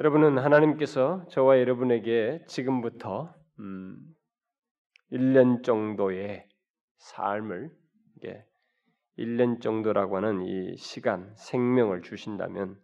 [0.00, 3.96] 여러분은 하나님께서 저와 여러분에게 지금부터 음,
[5.12, 6.48] 1년 정도의
[6.96, 7.70] 삶을
[9.18, 12.80] 1년 정도라고 하는 이 시간, 생명을 주신다면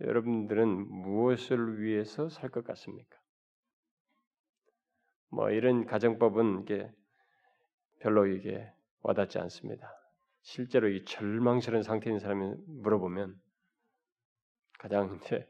[0.00, 3.18] 여러분들은 무엇을 위해서 살 것 같습니까?
[5.30, 6.90] 뭐 이런 가정법은 이게
[8.00, 9.90] 별로 이게 와닿지 않습니다.
[10.42, 13.40] 실제로 이 절망스러운 상태인 사람이 물어보면
[14.78, 15.48] 가장 이제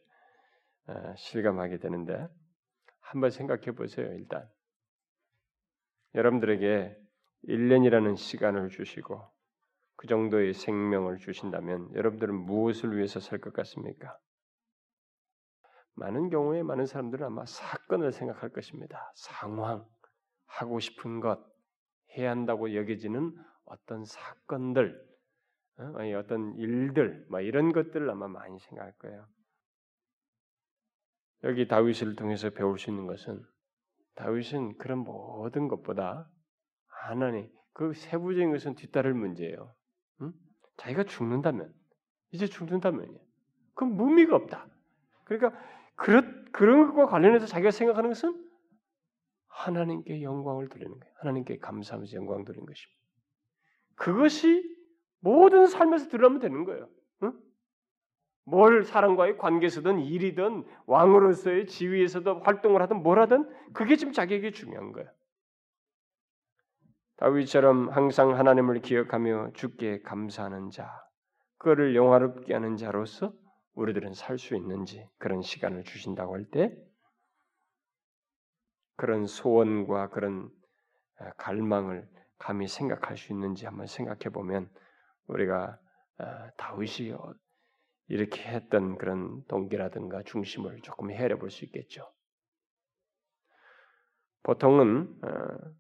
[0.87, 2.29] 아, 실감하게 되는데
[3.01, 4.13] 한번 생각해 보세요.
[4.13, 4.49] 일단
[6.15, 6.97] 여러분들에게
[7.49, 9.34] 1년이라는 시간을 주시고
[10.05, 14.15] 그 정도의 생명을 주신다면 여러분들은 무엇을 위해서 살 것 같습니까?
[15.95, 19.11] 많은 경우에 많은 사람들은 아마 사건을 생각할 것입니다.
[19.15, 19.89] 상황,
[20.45, 21.43] 하고 싶은 것,
[22.19, 25.03] 해야 한다고 여겨지는 어떤 사건들,
[25.79, 26.19] 어?
[26.19, 29.27] 어떤 일들, 뭐 이런 것들을 아마 많이 생각할 거예요.
[31.45, 33.43] 여기 다윗을 통해서 배울 수 있는 것은
[34.17, 36.31] 다윗은 그런 모든 것보다
[36.89, 39.75] 하나님 그 세부적인 것은 뒤따를 문제예요.
[40.75, 40.77] 응?
[40.77, 41.73] 자기가 죽는다면
[42.31, 43.19] 이제 죽는다면요.
[43.75, 44.67] 그럼 의미가 없다.
[45.25, 45.59] 그러니까
[45.97, 48.45] 그런 그런 것과 관련해서 자기가 생각하는 것은
[49.49, 51.15] 하나님께 영광을 돌리는 거예요.
[51.19, 53.03] 하나님께 감사하면서 영광 돌리는 것입니다.
[53.95, 54.77] 그것이
[55.21, 56.89] 모든 삶에서 드러나면 되는 거예요.
[57.23, 57.33] 응?
[58.45, 65.07] 뭘 사람과의 관계에서든 일이든 왕으로서의 지위에서도 활동을 하든 뭘 하든 그게 지금 자기에게 중요한 거야.
[67.17, 70.91] 다윗처럼 항상 하나님을 기억하며 주께 감사하는 자,
[71.59, 73.33] 그를 영화롭게 하는 자로서
[73.75, 76.77] 우리들은 살 수 있는지 그런 시간을 주신다고 할 때
[78.97, 80.51] 그런 소원과 그런
[81.19, 84.71] 아, 갈망을 감히 생각할 수 있는지 한번 생각해 보면
[85.27, 85.79] 우리가
[86.19, 87.35] 아, 다윗이 어,
[88.09, 92.13] 이렇게 했던 그런 동기라든가 중심을 조금 헤아려 볼 수 있겠죠.
[94.43, 95.75] 보통은 어,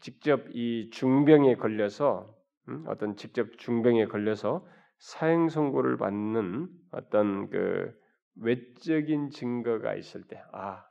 [0.00, 2.34] 직접 이 중병에 걸려서
[2.68, 4.66] 음, 어떤 직접 중병에 걸려서
[4.98, 7.92] 사형 선고를 받는 어떤 그
[8.36, 10.84] 외적인 증거가 있을 때, 아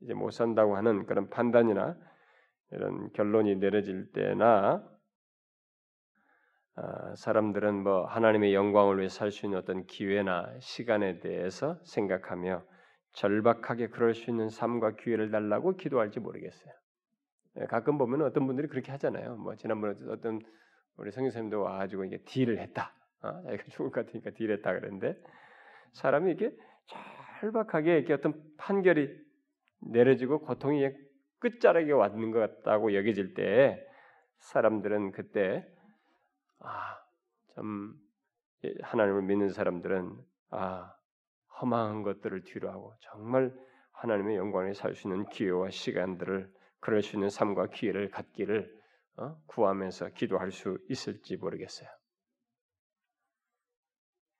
[0.00, 1.96] 이제 못 산다고 하는 그런 판단이나
[2.72, 4.84] 이런 결론이 내려질 때나
[6.76, 12.64] 아, 사람들은 뭐 하나님의 영광을 위해 살 수 있는 어떤 기회나 시간에 대해서 생각하며
[13.12, 16.72] 절박하게 그럴 수 있는 삶과 기회를 달라고 기도할지 모르겠어요.
[17.60, 19.36] 예, 가끔 보면 어떤 분들이 그렇게 하잖아요.
[19.36, 20.40] 뭐 지난번에 어떤
[20.96, 22.94] 우리 성교사님도 와가지고 이게 딜을 했다.
[23.22, 23.42] 어?
[23.46, 25.16] 자기가 죽을 것 같으니까 딜했다 그랬는데
[25.92, 26.56] 사람이 이렇게
[27.40, 29.08] 절박하게 이렇게 어떤 판결이
[29.80, 30.90] 내려지고 고통이
[31.38, 33.86] 끝자락에 왔는 것 같다고 여겨질 때
[34.38, 35.66] 사람들은 그때
[36.60, 37.04] 아
[37.54, 37.94] 참
[38.82, 40.16] 하나님을 믿는 사람들은
[40.50, 40.94] 아
[41.60, 43.54] 허망한 것들을 뒤로하고 정말
[43.92, 46.52] 하나님의 영광에 살 수 있는 기회와 시간들을
[46.84, 48.70] 그럴 수 있는 삶과 기회를 갖기를
[49.16, 49.36] 어?
[49.46, 51.88] 구하면서 기도할 수 있을지 모르겠어요.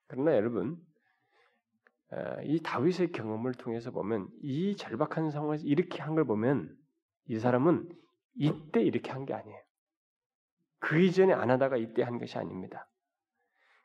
[0.08, 0.76] 그러나 여러분
[2.44, 6.76] 이 다윗의 경험을 통해서 보면 이 절박한 상황에서 이렇게 한 걸 보면
[7.28, 7.88] 이 사람은
[8.34, 9.58] 이때 이렇게 한 게 아니에요.
[10.80, 12.86] 그 이전에 안 하다가 이때 한 것이 아닙니다.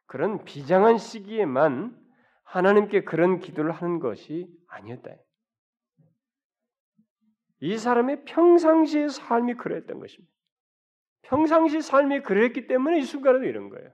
[0.06, 1.98] 그런 비장한 시기에만
[2.44, 5.12] 하나님께 그런 기도를 하는 것이 아니었다.
[7.62, 10.34] 이 사람의 평상시의 삶이 그랬던 것입니다.
[11.24, 13.92] 평상시 삶이 그랬기 때문에 이 순간에도 이런 거예요.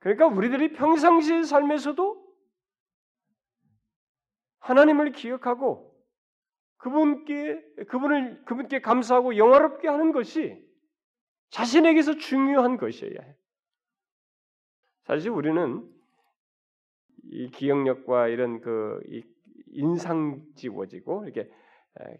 [0.00, 2.28] 그러니까 우리들이 평상시의 삶에서도
[4.60, 5.88] 하나님을 기억하고
[6.76, 10.64] 그분께 그분을 그분께 감사하고 영화롭게 하는 것이
[11.50, 12.76] 자신에게서 중요한
[13.20, 13.36] 해.
[15.04, 15.90] 사실 우리는
[17.24, 19.00] 이 기억력과 이런 그
[19.72, 21.50] 인상지워지고 이렇게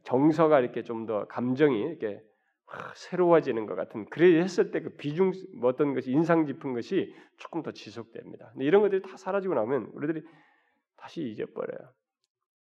[0.04, 2.20] 정서가 이렇게 좀 더 감정이 이렇게
[2.94, 7.62] 새로워지는 것 같은 그래 했을 때 그 비중 뭐 어떤 것이 인상 깊은 것이 조금
[7.62, 8.50] 더 지속됩니다.
[8.52, 10.22] 근데 이런 것들이 다 사라지고 나면 우리들이
[10.96, 11.92] 다시 잊어버려요.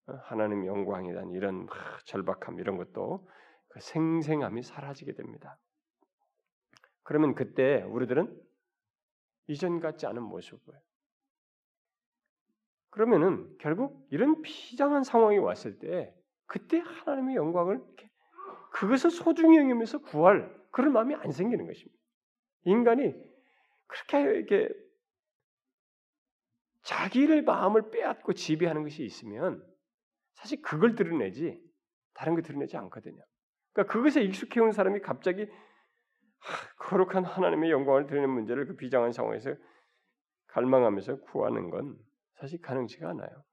[0.07, 1.67] 어, 하나님 대한 이런
[2.07, 3.29] 절박함 이런 것도
[3.69, 5.59] 그 생생함이 사라지게 됩니다.
[7.03, 8.41] 그러면 그때 우리들은
[9.49, 10.75] 이전 같지 않은 모습을
[12.93, 16.15] 그러면은 결국 이런 비장한 상황이 왔을 때
[16.47, 17.83] 그때 하나님의 영광을
[18.71, 21.99] 그것을 소중히 여기면서 구할 그런 마음이 안 생기는 것입니다.
[22.65, 23.15] 인간이
[23.87, 24.69] 그렇게 이렇게
[26.83, 29.65] 자기를 마음을 빼앗고 지배하는 것이 있으면
[30.35, 31.59] 사실 그걸 드러내지
[32.13, 33.23] 다른 거 드러내지 않거든요.
[33.73, 35.47] 그러니까 그것에 익숙해 온 사람이 갑자기
[36.41, 39.55] 하, 거룩한 하나님의 영광을 드리는 문제를 그 비장한 상황에서
[40.49, 41.97] 갈망하면서 구하는 건
[42.43, 43.45] 사실 가능치가 않아요.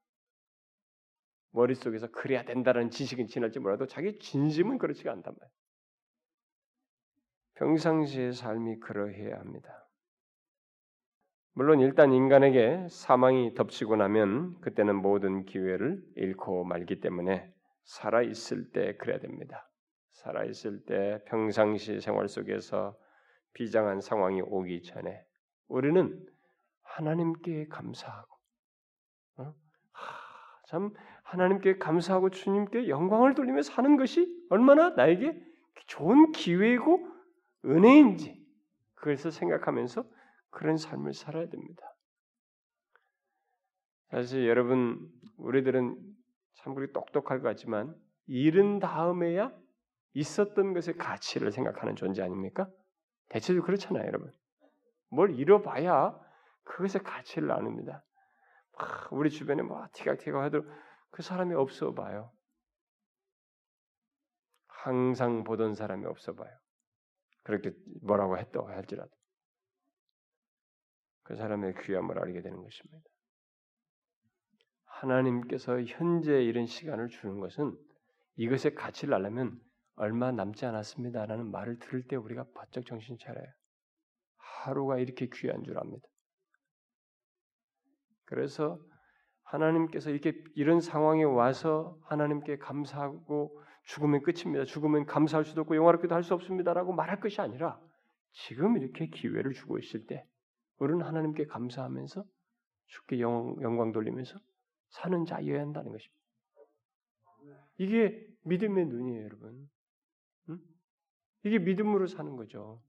[1.52, 5.54] 머릿속에서 그래야 된다는 지식은 지날지 몰라도 자기 진심은 그렇지가 않단 말이에요.
[7.54, 9.88] 평상시의 삶이 그러해야 합니다.
[11.52, 17.48] 물론 일단 인간에게 사망이 덮치고 나면 그때는 모든 기회를 잃고 말기 때문에
[17.84, 19.70] 살아 있을 때 그래야 됩니다.
[20.10, 22.98] 살아 있을 때 평상시 생활 속에서
[23.52, 25.24] 비장한 상황이 오기 전에
[25.68, 26.26] 우리는
[26.82, 28.29] 하나님께 감사하고
[30.70, 30.92] 참
[31.24, 35.36] 하나님께 감사하고 주님께 영광을 돌리며 사는 것이 얼마나 나에게
[35.86, 37.08] 좋은 기회이고
[37.64, 38.40] 은혜인지
[38.94, 40.04] 그래서 생각하면서
[40.50, 41.82] 그런 삶을 살아야 됩니다.
[44.10, 45.96] 사실 여러분 우리들은
[46.54, 47.94] 참 그렇게 똑똑할 것 같지만
[48.26, 49.52] 잃은 다음에야
[50.14, 52.68] 있었던 것의 가치를 생각하는 존재 아닙니까?
[53.28, 54.32] 대체적으로 그렇잖아요, 여러분.
[55.08, 56.16] 뭘 잃어봐야
[56.62, 58.04] 그것의 가치를 아닙니다.
[59.10, 60.62] 우리 주변에 뭐 티각티각 하도
[61.10, 62.32] 그 사람이 없어 봐요.
[64.68, 66.50] 항상 보던 사람이 없어 봐요.
[67.42, 69.10] 그렇게 뭐라고 했다고 할지라도
[71.22, 73.08] 그 사람의 귀함을 알게 되는 것입니다.
[74.84, 77.76] 하나님께서 현재 이런 시간을 주는 것은
[78.36, 79.60] 이것의 가치를 알려면
[79.96, 83.46] 얼마 남지 않았습니다라는 말을 들을 때 우리가 바짝 정신 차려요.
[84.36, 86.06] 하루가 이렇게 귀한 줄 압니다.
[88.30, 88.78] 그래서
[89.42, 94.64] 하나님께서 이렇게 이런 상황에 와서 하나님께 감사하고 죽으면 끝입니다.
[94.64, 97.80] 죽으면 감사할 수도 없고 영화롭기도 할 수 없습니다라고 말할 것이 아니라
[98.32, 100.24] 지금 이렇게 기회를 주고 있을 때
[100.78, 102.24] 우리는 하나님께 감사하면서
[102.86, 104.38] 죽게 영, 영광 돌리면서
[104.90, 106.20] 사는 자여야 한다는 것입니다.
[107.78, 109.68] 이게 믿음의 눈이에요, 여러분.
[110.50, 110.58] 응?
[111.44, 112.82] 이게 믿음으로 사는 거죠.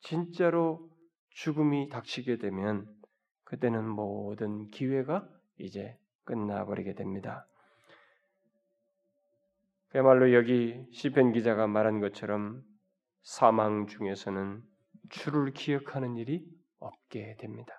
[0.00, 0.90] 진짜로
[1.30, 2.86] 죽음이 닥치게 되면
[3.48, 7.46] 그때는 모든 기회가 이제 끝나버리게 됩니다.
[9.88, 12.62] 그야말로 여기 시편 기자가 말한 것처럼
[13.22, 14.62] 사망 중에서는
[15.08, 16.46] 주를 기억하는 일이
[16.78, 17.72] 없게 됩니다.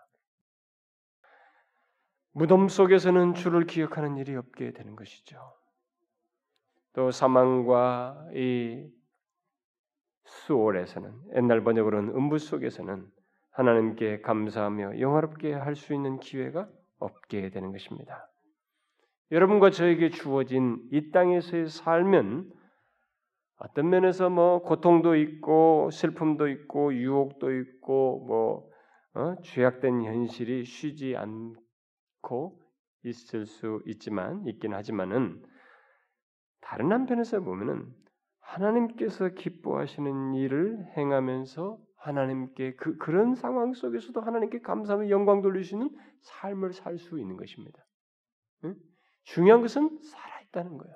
[2.32, 5.38] 무덤 속에서는 주를 기억하는 일이 없게 되는 것이죠.
[6.94, 8.90] 또 사망과 이
[10.26, 13.19] 수월에서는 옛날 번역으로는 음부 속에서는
[13.60, 18.30] 하나님께 감사하며 영화롭게 할 수 있는 기회가 없게 되는 것입니다.
[19.32, 22.50] 여러분과 저에게 주어진 이 땅에서의 삶은
[23.58, 28.70] 어떤 면에서 뭐 고통도 있고 슬픔도 있고 유혹도 있고 뭐
[29.16, 29.36] 어?
[29.42, 32.62] 죄악된 현실이 쉬지 않고
[33.04, 35.44] 있을 수 있지만 있긴 하지만은
[36.62, 37.94] 다른 한편에서 보면은
[38.40, 45.90] 하나님께서 기뻐하시는 일을 행하면서 하나님께 그 그런 상황 속에서도 하나님께 감사하며 영광 돌리시는
[46.22, 47.86] 삶을 살 수 있는 것입니다.
[48.64, 48.76] 응?
[49.24, 50.96] 중요한 것은 살아 있다는 거예요.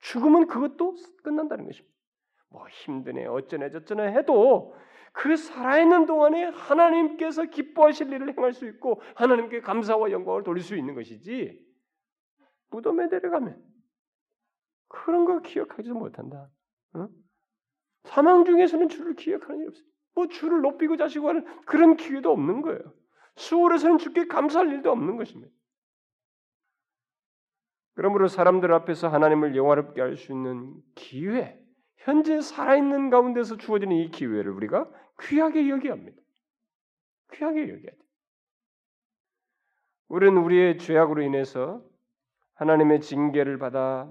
[0.00, 1.94] 죽으면 그것도 끝난다는 것입니다.
[2.48, 4.74] 뭐 힘드네 어쩌네 저쩌네 해도
[5.12, 10.94] 그 살아있는 동안에 하나님께서 기뻐하실 일을 행할 수 있고 하나님께 감사와 영광을 돌릴 수 있는
[10.94, 11.58] 것이지
[12.70, 13.62] 무덤에 내려가면
[14.88, 16.50] 그런 거 기억하지도 못한다.
[16.94, 17.08] 어?
[18.06, 19.84] 사망 중에서는 주를 기억하는 일 없어요.
[20.14, 22.80] 뭐 주를 높이고 자시고 하는 그런 기회도 없는 거예요.
[23.36, 25.52] 수월에서는 주께 감사할 일도 없는 것입니다.
[27.94, 31.58] 그러므로 사람들 앞에서 하나님을 영화롭게 할 수 있는 기회,
[31.96, 34.90] 현재 살아있는 가운데서 주어지는 이 기회를 우리가
[35.22, 36.22] 귀하게 여겨야 합니다.
[37.32, 37.98] 귀하게 여겨야 돼.
[40.08, 41.82] 우리는 우리의 죄악으로 인해서
[42.54, 44.10] 하나님의 징계를 받아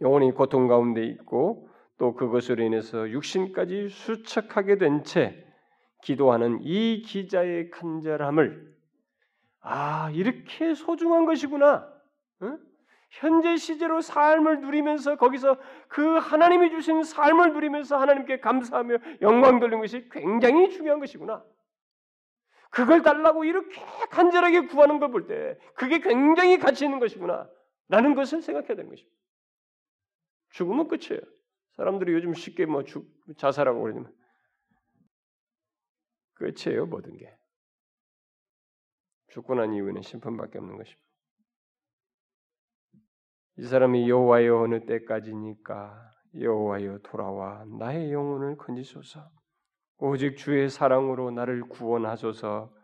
[0.00, 1.67] 영원히 고통 가운데 있고
[1.98, 5.44] 또 그것으로 인해서 육신까지 수척하게 된 채
[6.04, 8.72] 기도하는 이 기자의 간절함을
[9.60, 11.92] 아 이렇게 소중한 것이구나.
[12.42, 12.58] 응?
[13.10, 15.56] 현재 시제로 삶을 누리면서 거기서
[15.88, 21.44] 그 하나님이 주신 삶을 누리면서 하나님께 감사하며 영광 돌리는 것이 굉장히 중요한 것이구나.
[22.70, 23.80] 그걸 달라고 이렇게
[24.10, 27.48] 간절하게 구하는 걸 볼 때 그게 굉장히 가치 있는 것이구나.
[27.88, 29.16] 라는 것을 생각해야 되는 것입니다.
[30.50, 31.20] 죽으면 끝이에요.
[31.78, 34.12] 사람들이 요즘 쉽게 뭐 죽, 자살하고 그러지만
[36.34, 37.34] 끝이에요 모든 게.
[39.28, 41.08] 죽고 난 이후에는 심판밖에 없는 것입니다.
[43.58, 49.30] 이 사람이 여호와여 어느 때까지니까 여호와여 돌아와 나의 영혼을 건지소서.
[49.98, 52.74] 오직 주의 사랑으로 나를 구원하소서.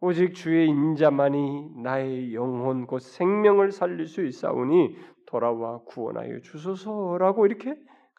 [0.00, 7.74] 오직 주의 인자만이 나의 영혼 곧 생명을 살릴 수 있사오니 돌아와 구원하여 주소서라고 이렇게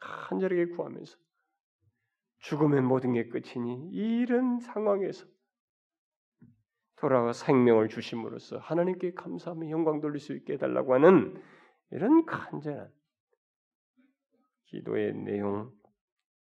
[0.06, 1.18] 간절하게 구하면서
[2.39, 5.26] 죽으면 모든 게 끝이니 이런 상황에서
[6.98, 11.41] 돌아와 생명을 주심으로써 하나님께 감사하며 영광 돌릴 수 있게 해달라고 하는
[11.91, 12.91] 이런 간절한
[14.65, 15.72] 기도의 내용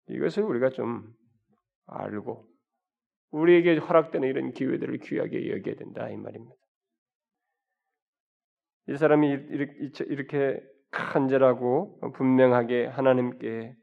[0.08, 1.16] 이것을 우리가 좀
[1.86, 2.48] 알고
[3.32, 6.56] 우리에게 허락되는 이런 기회들을 귀하게 여겨야 된다 이 말입니다.
[8.90, 10.62] 이 사람이 이렇게
[10.94, 13.76] 간절하고 분명하게 하나님께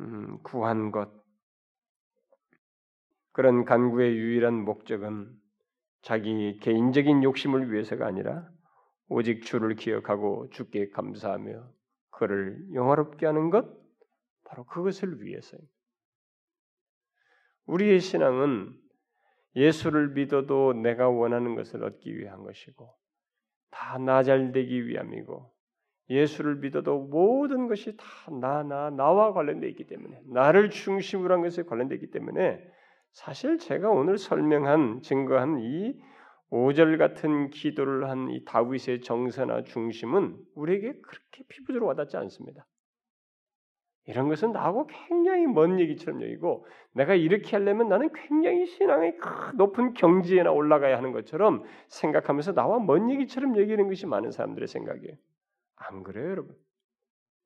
[0.00, 1.10] 음, 구한 것
[3.32, 5.30] 그런 간구의 유일한 목적은
[6.02, 8.48] 자기 개인적인 욕심을 위해서가 아니라
[9.08, 11.70] 오직 주를 기억하고 주께 감사하며
[12.10, 13.66] 그를 영화롭게 하는 것
[14.44, 15.72] 바로 그것을 위해서입니다.
[17.66, 18.74] 우리의 신앙은
[19.54, 22.94] 예수를 믿어도 내가 원하는 것을 얻기 위한 것이고
[23.70, 25.55] 다 나잘 되기 위함이고
[26.08, 28.04] 예수를 믿어도 모든 것이 다
[28.40, 32.60] 나, 나, 나와 관련되어 있기 때문에 나를 중심으로 한 것에 관련되어 있기 때문에
[33.12, 35.98] 사실 제가 오늘 설명한 증거한 이
[36.50, 42.66] 5절 같은 기도를 한 이 다윗의 정서나 중심은 우리에게 그렇게 피부적으로 와닿지 않습니다.
[44.04, 49.18] 이런 것은 나하고 굉장히 먼 얘기처럼 여기고 내가 이렇게 하려면 나는 굉장히 신앙의
[49.56, 55.16] 높은 경지에나 올라가야 하는 것처럼 생각하면서 나와 먼 얘기처럼 여기는 것이 많은 사람들의 생각이에요.
[55.76, 56.56] 안 그래요, 여러분?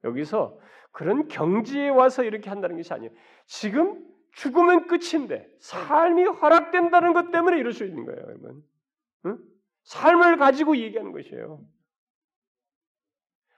[0.04, 0.58] 여기서
[0.92, 3.12] 그런 경지에 와서 이렇게 한다는 것이 아니에요.
[3.46, 8.64] 지금 죽으면 끝인데 삶이 허락된다는 것 때문에 이럴 수 있는 거예요, 여러분.
[9.26, 9.38] 응?
[9.84, 11.64] 삶을 가지고 얘기하는 것이에요.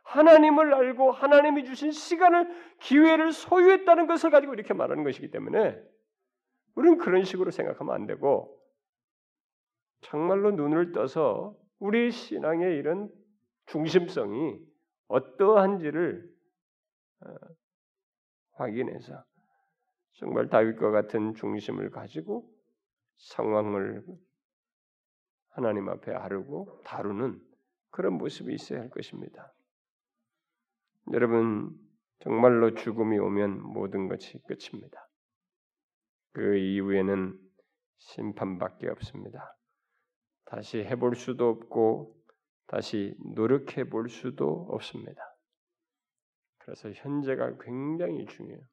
[0.04, 2.50] 하나님을 알고 하나님이 주신 시간을
[2.80, 5.80] 기회를 소유했다는 것을 가지고 이렇게 말하는 것이기 때문에
[6.74, 8.58] 우리는 그런 식으로 생각하면 안 되고
[10.00, 13.10] 정말로 눈을 떠서 우리 신앙의 이런
[13.72, 14.60] 중심성이
[15.08, 16.30] 어떠한지를
[17.20, 17.34] 어,
[18.52, 19.24] 확인해서
[20.12, 22.46] 정말 다윗과 같은 중심을 가지고
[23.16, 24.04] 상황을
[25.48, 27.40] 하나님 앞에 아르고 다루는
[27.90, 29.54] 그런 모습이 있어야 할 것입니다.
[31.12, 31.74] 여러분
[32.20, 35.08] 정말로 죽음이 오면 모든 것이 끝입니다.
[36.32, 37.38] 그 이후에는
[37.96, 39.56] 심판밖에 없습니다.
[40.44, 42.21] 다시 해볼 수도 없고
[42.72, 45.20] 다시 노력해 볼 수도 없습니다.
[46.56, 48.64] 그래서 현재가 굉장히 중요해요.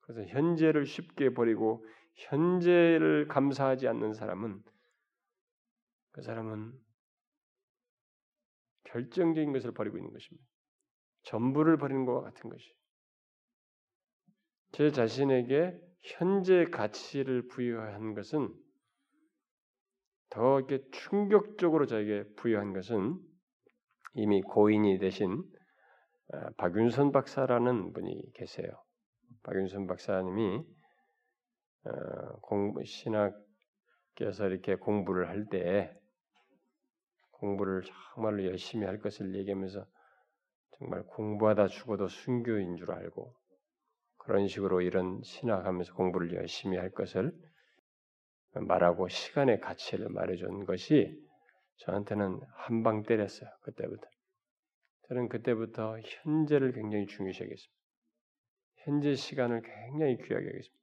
[0.00, 1.86] 그래서 현재를 쉽게 버리고
[2.16, 4.64] 현재를 감사하지 않는 사람은
[6.10, 6.76] 그 사람은
[8.82, 10.44] 결정적인 것을 버리고 있는 것입니다.
[11.22, 12.68] 전부를 버리는 것과 같은 것이.
[14.72, 18.52] 제 자신에게 현재 가치를 부여한 것은
[20.30, 23.18] 더 이렇게 충격적으로 저에게 부여한 것은
[24.14, 25.42] 이미 고인이 되신
[26.32, 28.70] 아, 박윤선 박사라는 분이 계세요.
[29.42, 30.64] 박윤선 박사님이
[31.84, 35.92] 어, 공부 신학에서 이렇게 공부를 할 때
[37.32, 37.82] 공부를
[38.14, 39.84] 정말로 열심히 할 것을 얘기하면서
[40.78, 43.34] 정말 공부하다 죽어도 순교인 줄 알고
[44.18, 47.32] 그런 식으로 이런 신학하면서 공부를 열심히 할 것을
[48.52, 51.16] 말하고 시간의 가치를 말해준 것이
[51.78, 53.48] 저한테는 한 방 때렸어요.
[53.62, 54.06] 그때부터.
[55.08, 57.80] 저는 그때부터 현재를 굉장히 중요시 하겠습니다.
[58.84, 60.80] 현재 시간을 굉장히 귀하게 하겠습니다.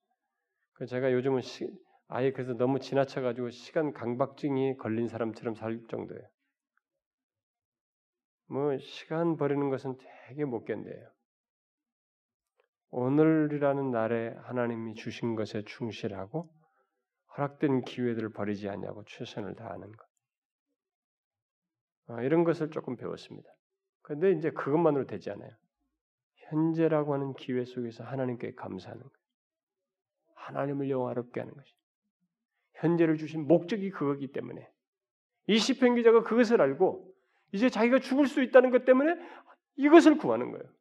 [0.73, 1.69] 그 제가 요즘은 시,
[2.07, 6.23] 아예 그래서 너무 지나쳐가지고 시간 강박증이 걸린 사람처럼 살 정도예요.
[8.49, 9.97] 뭐 시간 버리는 것은
[10.27, 11.11] 되게 못 견뎌요.
[12.89, 16.49] 오늘이라는 날에 하나님이 주신 것에 충실하고
[17.37, 20.07] 허락된 기회들을 버리지 않냐고 최선을 다하는 것.
[22.07, 23.49] 어, 이런 것을 조금 배웠습니다.
[24.01, 25.51] 그런데 이제 그것만으로 되지 않아요.
[26.35, 29.11] 현재라고 하는 기회 속에서 하나님께 감사하는 것.
[30.35, 31.73] 하나님을 영화롭게 하는 것이.
[32.75, 34.69] 현재를 주신 목적이 그거기 때문에
[35.47, 37.13] 이 시편 기자가 그것을 알고
[37.51, 39.15] 이제 자기가 죽을 수 있다는 것 때문에
[39.75, 40.76] 이것을 구하는 거예요.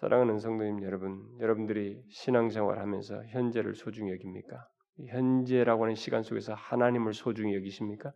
[0.00, 4.68] 사랑하는 성도님 여러분, 여러분들이 신앙생활 하면서 현재를 소중히 여깁니까?
[5.08, 8.12] 현재라고 하는 시간 속에서 하나님을 소중히 여기십니까?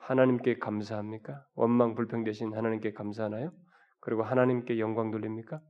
[0.00, 1.46] 하나님께 감사합니까?
[1.54, 3.52] 원망 불평 대신 하나님께 감사하나요?
[4.00, 5.60] 그리고 하나님께 영광 돌립니까?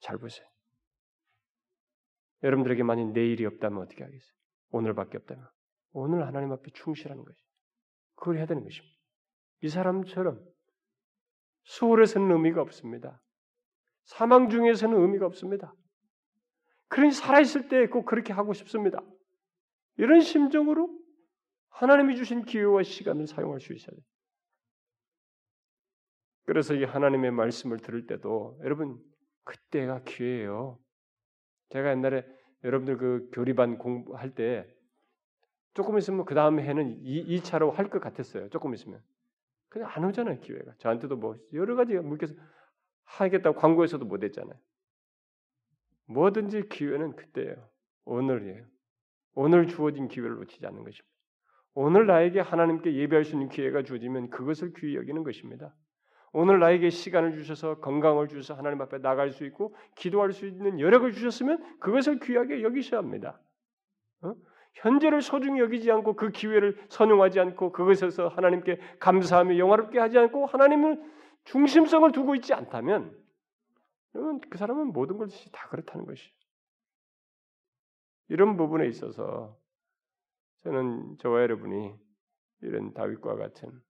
[0.00, 0.46] 잘 보세요.
[2.42, 4.34] 여러분들에게 만약 내일이 없다면 어떻게 하겠어요?
[4.70, 5.48] 오늘밖에 없다면
[5.92, 7.38] 오늘 하나님 앞에 충실하는 것이
[8.16, 8.94] 그걸 해야 되는 것입니다.
[9.62, 10.44] 이 사람처럼
[11.64, 13.20] 수월해서는 의미가 없습니다.
[14.04, 15.74] 사망 중에서는 의미가 없습니다.
[16.88, 19.00] 그러니 살아있을 때 꼭 그렇게 하고 싶습니다.
[19.96, 20.90] 이런 심정으로
[21.70, 24.04] 하나님이 주신 기회와 시간을 사용할 수 있어야 돼요.
[26.46, 28.98] 그래서 이 하나님의 말씀을 들을 때도 여러분
[29.44, 30.78] 그때가 기회예요.
[31.70, 32.24] 제가 옛날에
[32.62, 34.66] 여러분들 그 교리반 공부할 때
[35.72, 38.48] 조금 있으면 그 다음 해는 2, 2차로 할 것 같았어요.
[38.50, 39.02] 조금 있으면.
[39.68, 40.72] 근데 안 오잖아요, 기회가.
[40.78, 42.34] 저한테도 뭐 여러 가지가 묶여서
[43.04, 44.58] 하겠다고 광고에서도 못 했잖아요.
[46.06, 47.68] 뭐든지 기회는 그때예요.
[48.04, 48.64] 오늘이에요.
[49.34, 51.14] 오늘 주어진 기회를 놓치지 않는 것입니다.
[51.74, 55.74] 오늘 나에게 하나님께 예배할 수 있는 기회가 주어지면 그것을 귀히 여기는 것입니다.
[56.32, 61.10] 오늘 나에게 시간을 주셔서 건강을 주셔서 하나님 앞에 나갈 수 있고 기도할 수 있는 여력을
[61.12, 63.40] 주셨으면 그것을 귀하게 여기셔야 합니다.
[64.22, 64.34] 어?
[64.74, 71.00] 현재를 소중히 여기지 않고 그 기회를 선용하지 않고 그것에서 하나님께 감사하며 영화롭게 하지 않고 하나님을
[71.44, 73.22] 중심성을 두고 있지 않다면
[74.12, 76.32] 그러면 그 사람은 모든 것이 다 그렇다는 것이.
[78.28, 79.58] 이런 부분에 있어서
[80.62, 81.94] 저는 저와 여러분이
[82.62, 83.82] 이런 다윗과 같은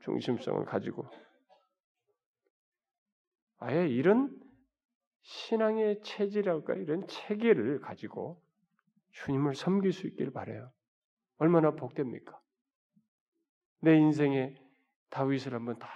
[0.00, 1.08] 중심성을 가지고
[3.58, 4.38] 아예 이런
[5.22, 8.42] 신앙의 체질이랄까 이런 체계를 가지고
[9.12, 10.72] 주님을 섬길 수 있기를 바래요.
[11.38, 12.40] 얼마나 복됩니까?
[13.80, 14.56] 내 인생의
[15.10, 15.88] 다윗을 한번 다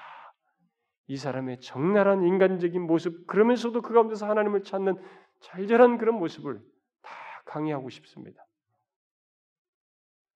[1.07, 4.97] 이 사람의 적나라한 인간적인 모습 그러면서도 그 가운데서 하나님을 찾는
[5.41, 6.61] 절절한 그런 모습을
[7.03, 7.11] 다
[7.45, 8.47] 강의하고 싶습니다.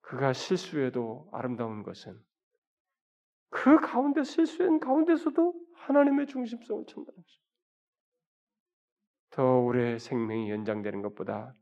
[0.02, 2.18] 그가 실수해도 아름다운 것은
[3.50, 7.48] 그 가운데 실수한 가운데서도 하나님의 중심성을 찾는 것입니다.
[9.30, 11.54] 더 오래 생명이 연장되는 것보다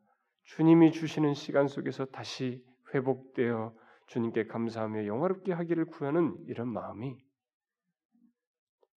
[0.44, 3.74] 주님이 주시는 시간 속에서 다시 회복되어
[4.06, 7.18] 주님께 감사하며 영화롭게 하기를 구하는 이런 마음이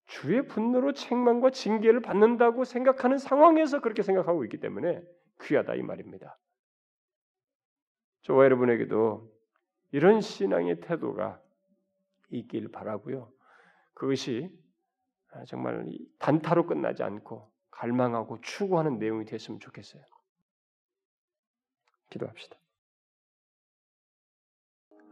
[0.10, 5.04] 주의 분노로 책망과 징계를 받는다고 생각하는 상황에서 그렇게 생각하고 있기 때문에
[5.42, 6.36] 귀하다 이 말입니다.
[8.24, 9.32] 저와 여러분에게도
[9.92, 11.40] 이런 신앙의 태도가
[12.32, 13.32] 있길 바라고요.
[13.94, 14.50] 그것이
[15.48, 15.88] 정말
[16.18, 20.04] 단타로 끝나지 않고 갈망하고 추구하는 내용이 됐으면 좋겠어요.
[22.10, 22.58] 기도합시다.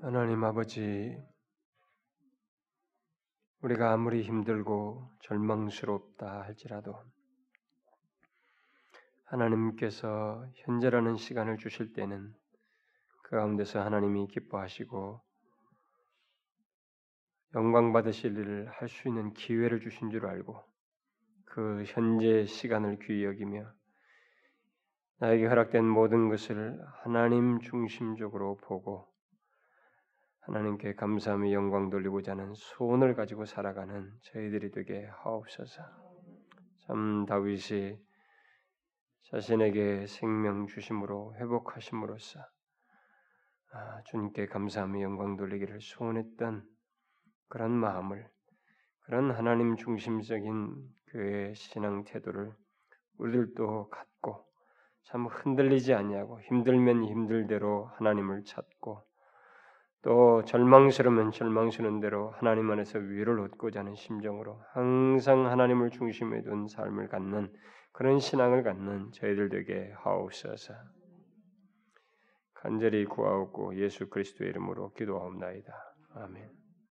[0.02, 1.16] 하나님 아버지,
[3.68, 7.04] 우리가 아무리 힘들고 절망스럽다 할지라도
[9.26, 12.34] 하나님께서 현재라는 시간을 주실 때는
[13.24, 15.22] 그 가운데서 하나님이 기뻐하시고
[17.56, 20.64] 영광 받으실 일을 할 수 있는 기회를 주신 줄 알고
[21.44, 23.70] 그 현재 시간을 귀히 여기며
[25.18, 29.10] 나에게 허락된 모든 것을 하나님 중심적으로 보고
[30.48, 35.84] 하나님께 감사하며 영광 돌리고자 하는 소원을 가지고 살아가는 저희들이 되게 하옵소서.
[36.86, 38.00] 참 다윗이
[39.24, 42.40] 자신에게 생명 주심으로 회복하심으로써
[43.74, 46.64] 아, 주님께 감사하며 영광 돌리기를 소원했던
[47.50, 48.30] 그런 마음을
[49.02, 50.76] 그런 하나님 중심적인
[51.08, 52.54] 그의 신앙 태도를
[53.18, 54.46] 우리들도 갖고
[55.04, 59.07] 참 흔들리지 않냐고 힘들면 힘들대로 하나님을 찾고
[60.04, 67.10] 또 절망스러우면 절망스러운 대로 하나님 안에서 위로를 얻고자 하는 심정으로 항상 하나님을 중심에 둔 삶을
[67.10, 67.52] 갖는
[67.92, 70.74] 그런 신앙을 갖는 저희들 되게 하옵소서.
[72.54, 75.74] 간절히 구하옵고 예수 그리스도의 이름으로 기도하옵나이다.
[76.16, 76.67] 아멘.